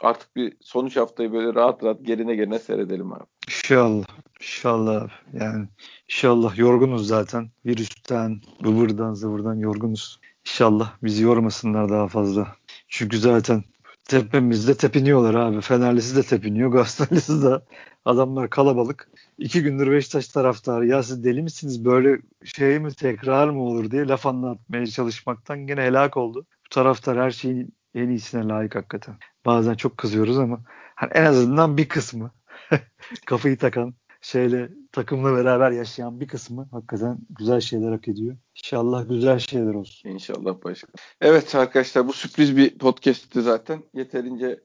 [0.00, 3.24] artık bir sonuç haftayı böyle rahat rahat gerine gerine seyredelim abi.
[3.48, 4.06] İnşallah.
[4.40, 5.12] İnşallah abi.
[5.32, 5.68] Yani
[6.08, 7.50] inşallah yorgunuz zaten.
[7.66, 10.20] Virüsten, ıvırdan, zıvırdan yorgunuz.
[10.46, 12.56] İnşallah bizi yormasınlar daha fazla.
[12.88, 13.64] Çünkü zaten
[14.08, 15.60] tepemizde tepiniyorlar abi.
[15.60, 16.70] Fenerlisi de tepiniyor.
[16.70, 17.60] Galatasaraylisi de.
[18.04, 19.08] Adamlar kalabalık.
[19.38, 20.86] İki gündür Beşiktaş taraftarı.
[20.86, 21.84] Ya siz deli misiniz?
[21.84, 26.46] Böyle şey mi tekrar mı olur diye laf anlatmaya çalışmaktan gene helak oldu.
[26.66, 29.16] Bu taraftar her şeyin en iyisine layık hakikaten.
[29.46, 30.60] Bazen çok kızıyoruz ama
[30.94, 32.30] hani en azından bir kısmı
[33.26, 38.36] kafayı takan şeyle takımla beraber yaşayan bir kısmı hakikaten güzel şeyler hak ediyor.
[38.54, 40.10] İnşallah güzel şeyler olsun.
[40.10, 40.92] İnşallah başka.
[41.20, 43.82] Evet arkadaşlar bu sürpriz bir podcast'ti zaten.
[43.94, 44.60] Yeterince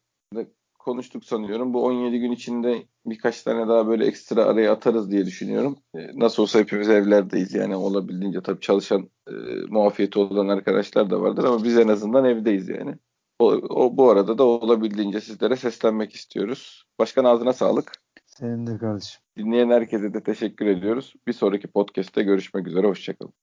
[0.81, 1.73] konuştuk sanıyorum.
[1.73, 5.77] Bu 17 gün içinde birkaç tane daha böyle ekstra araya atarız diye düşünüyorum.
[5.95, 9.33] E, nasıl olsa hepimiz evlerdeyiz yani olabildiğince tabii çalışan e,
[9.69, 12.95] muafiyeti olan arkadaşlar da vardır ama biz en azından evdeyiz yani.
[13.39, 16.83] O, o bu arada da olabildiğince sizlere seslenmek istiyoruz.
[16.99, 17.91] Başkan ağzına sağlık.
[18.37, 19.21] Senin de kardeşim.
[19.37, 21.13] Dinleyen herkese de teşekkür ediyoruz.
[21.27, 22.87] Bir sonraki podcast'te görüşmek üzere.
[22.87, 23.33] Hoşçakalın.